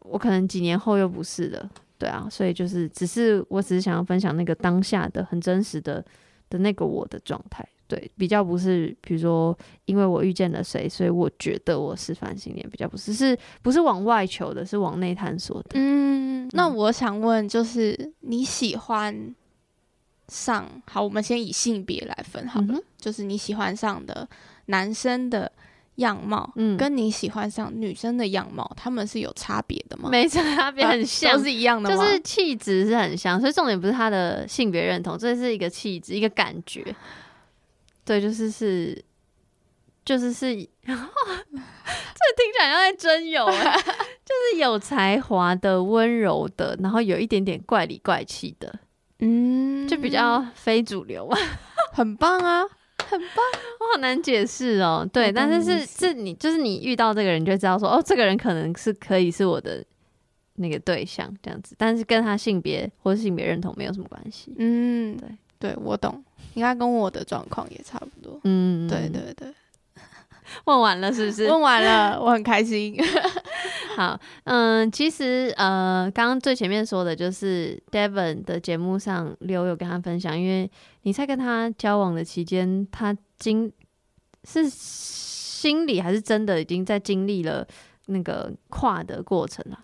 [0.00, 1.70] 我可能几年后又不是了。
[1.98, 6.04] 对啊，所以就是，只是我只是想要分享那个当下的很真实的
[6.48, 15.70] 的那个我的状态，对，比较不是，比如说因为我遇见了谁，所以我觉得我是反性恋，比较不是，是不是往外求的，是往内探索的。
[15.74, 19.34] 嗯，那我想问，就是你喜欢
[20.28, 24.28] 上，好，我们先以性别来分好了，嗯，就是你喜欢上的
[24.66, 25.50] 男生的。
[25.98, 30.08] 样貌，嗯，跟你喜欢上女生的样貌，他们是有差别的吗？
[30.10, 31.96] 没差别，很像，都是一样的吗？
[31.96, 36.84] 就是气质是很像，所以重点不是他的性别认同，这是一个气质，一个感觉。
[38.04, 39.04] 对，就是是，
[40.04, 40.96] 就是是， 这听
[42.52, 48.72] 起来像在真有， 就是有才华的、温柔的，然后有一点点怪里怪气的，
[49.18, 51.28] 嗯，就比较非主流，
[51.92, 52.62] 很棒啊。
[53.08, 53.44] 很棒，
[53.80, 55.08] 我好难解释哦。
[55.12, 59.84] 对，但是是是你就是你遇到这个人，就知道说哦，这个人可能是可以是我的
[60.56, 64.52] 那个对象这样子，但是跟他性别或是性别认同没有什么关系。
[64.58, 65.28] 嗯，对，
[65.58, 66.22] 对我懂，
[66.54, 68.40] 应该跟我的状况也差不多。
[68.44, 69.48] 嗯，对对对。
[70.66, 71.46] 问完了是不是？
[71.46, 72.96] 问完了，我很开心。
[73.96, 80.70] 好，嗯，其实呃，刚刚最前面说的就是 Devon 的节目上，刘有跟他分享，因为
[81.02, 83.72] 你在跟他交往的期间，他经
[84.44, 87.66] 是心里还是真的已经在经历了
[88.06, 89.80] 那个跨的过程了。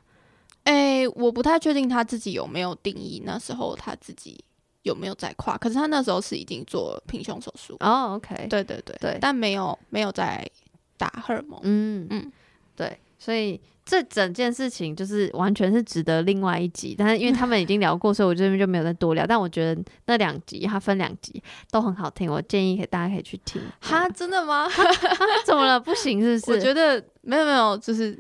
[0.63, 4.43] 哎、欸，我不太确定他自己有没有定义那时候他自己
[4.85, 7.77] 有没有在跨，可是他那时候是已经做平胸手术。
[7.81, 10.49] 哦、oh，OK，对对对对，但没有没有在。
[10.97, 12.33] 打荷尔蒙，嗯嗯，
[12.77, 19.27] 对，所以这整件事情就是完全是值得另外一集，但是因为他们已经聊过，所以我这边就没有再多聊。
[19.27, 23.61] 但我觉得那两集它分两集都很好听，我建议给大家可以去听。
[23.81, 24.69] 哈，真的吗？
[25.45, 25.81] 怎么了？
[25.81, 26.53] 不行是不是？
[26.53, 28.17] 我觉得没有没有，就是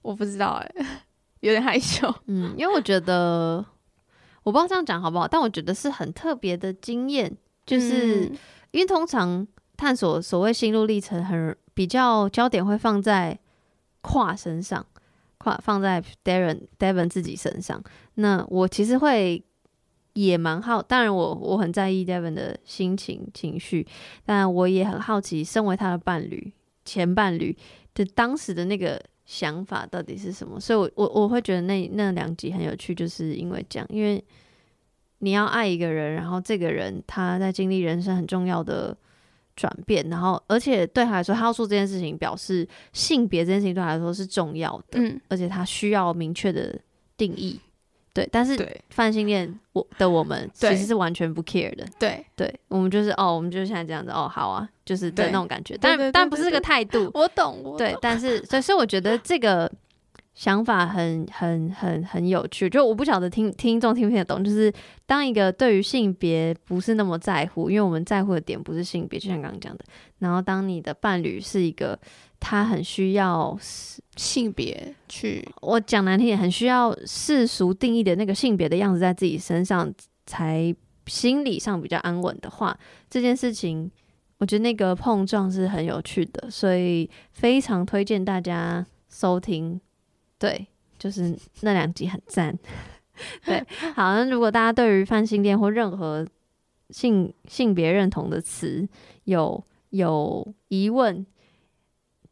[0.00, 0.86] 我不知道哎、欸，
[1.40, 2.12] 有点害羞。
[2.28, 3.62] 嗯，因为我觉得
[4.42, 8.38] 我不知道这样讲好不好，但我觉得是很特别的经验，就是、嗯、
[8.70, 11.56] 因为通常探索所谓心路历程很。
[11.72, 13.38] 比较焦点会放在
[14.02, 14.84] 跨身上，
[15.38, 17.82] 跨放在 Darren Devon 自己身上。
[18.14, 19.42] 那我其实会
[20.12, 23.86] 也蛮好，当然我我很在意 Devon 的心情情绪，
[24.26, 26.52] 但我也很好奇，身为他的伴侣
[26.84, 27.56] 前伴侣
[27.94, 30.58] 的当时的那个想法到底是什么。
[30.58, 34.22] 所以我，我我我会觉得那那两集很有趣，就是因为这样，因为
[35.18, 38.96] 你要爱一个人，然后这个人他在经历人生很重要的。
[39.56, 46.80] 转变，然后而且对他来说，他要做这件事情，表示性别这件事情对他来说是重要的，嗯，而且他需要明确的
[47.14, 47.60] 定义，
[48.12, 48.28] 对。
[48.30, 48.56] 但是
[48.90, 59.70] 泛性恋我的我们其实是完全不 care 的，对对，我们就是哦，我们就是现在这样子，哦，好啊，就是的那种感觉，但但不是这个态度，我懂，我懂，对，但是所以所以我觉得这个。
[60.32, 64.72] 想法很很很很有趣，就我不晓得听听众听不听得懂，就是
[65.04, 69.84] 当一个对于性别不是那么在乎，因为我们在乎的点不是性别，就像刚刚讲的。
[70.20, 71.98] 然后当你的伴侣是一个
[72.40, 73.56] 他很需要
[74.16, 79.92] 性别去，我讲难听点，很需要世俗定义的那个性别的样子在自己身上，
[80.26, 80.74] 才
[81.06, 82.76] 心理上比较安稳的话，
[83.08, 83.90] 这件事情
[84.38, 89.80] 我觉得那个碰撞是很有趣的，所以非常推荐大家收听。
[90.38, 90.66] 对，
[90.98, 92.58] 就是那两集很赞。
[93.44, 93.62] 对，
[93.94, 96.26] 好，那如果大家对于泛性恋或任何
[96.88, 98.88] 性性别认同的词
[99.24, 101.26] 有有疑问，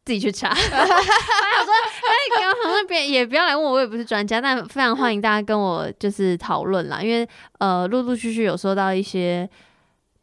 [0.05, 0.49] 自己去查。
[0.53, 7.01] 我想说，哎，刚好像别也不要来问我，我也不是专家，但非常欢迎大家跟我就是讨论啦。
[7.01, 7.27] 因为
[7.59, 9.49] 呃，陆陆续续有收到一些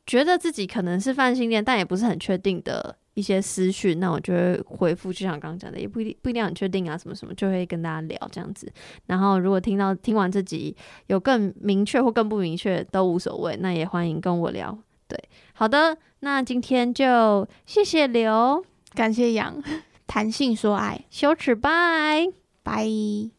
[0.07, 2.97] 觉得自己可能是泛性恋，但也不是很确定的。
[3.17, 8.71] 一些私讯，那我就会回复，就像刚刚讲的，也不一定不一定很确定啊，什么什么，就会跟大家聊这样子。
[9.07, 14.79] 然后如果听到听完这集有更明确或更不明确都无所谓，那也欢迎跟我聊。
[15.09, 15.19] 对，
[15.55, 18.63] 好的，那今天就谢谢刘，
[18.97, 19.63] 感谢杨，
[20.09, 22.27] 弹性说爱，羞耻，拜
[22.65, 23.36] 拜。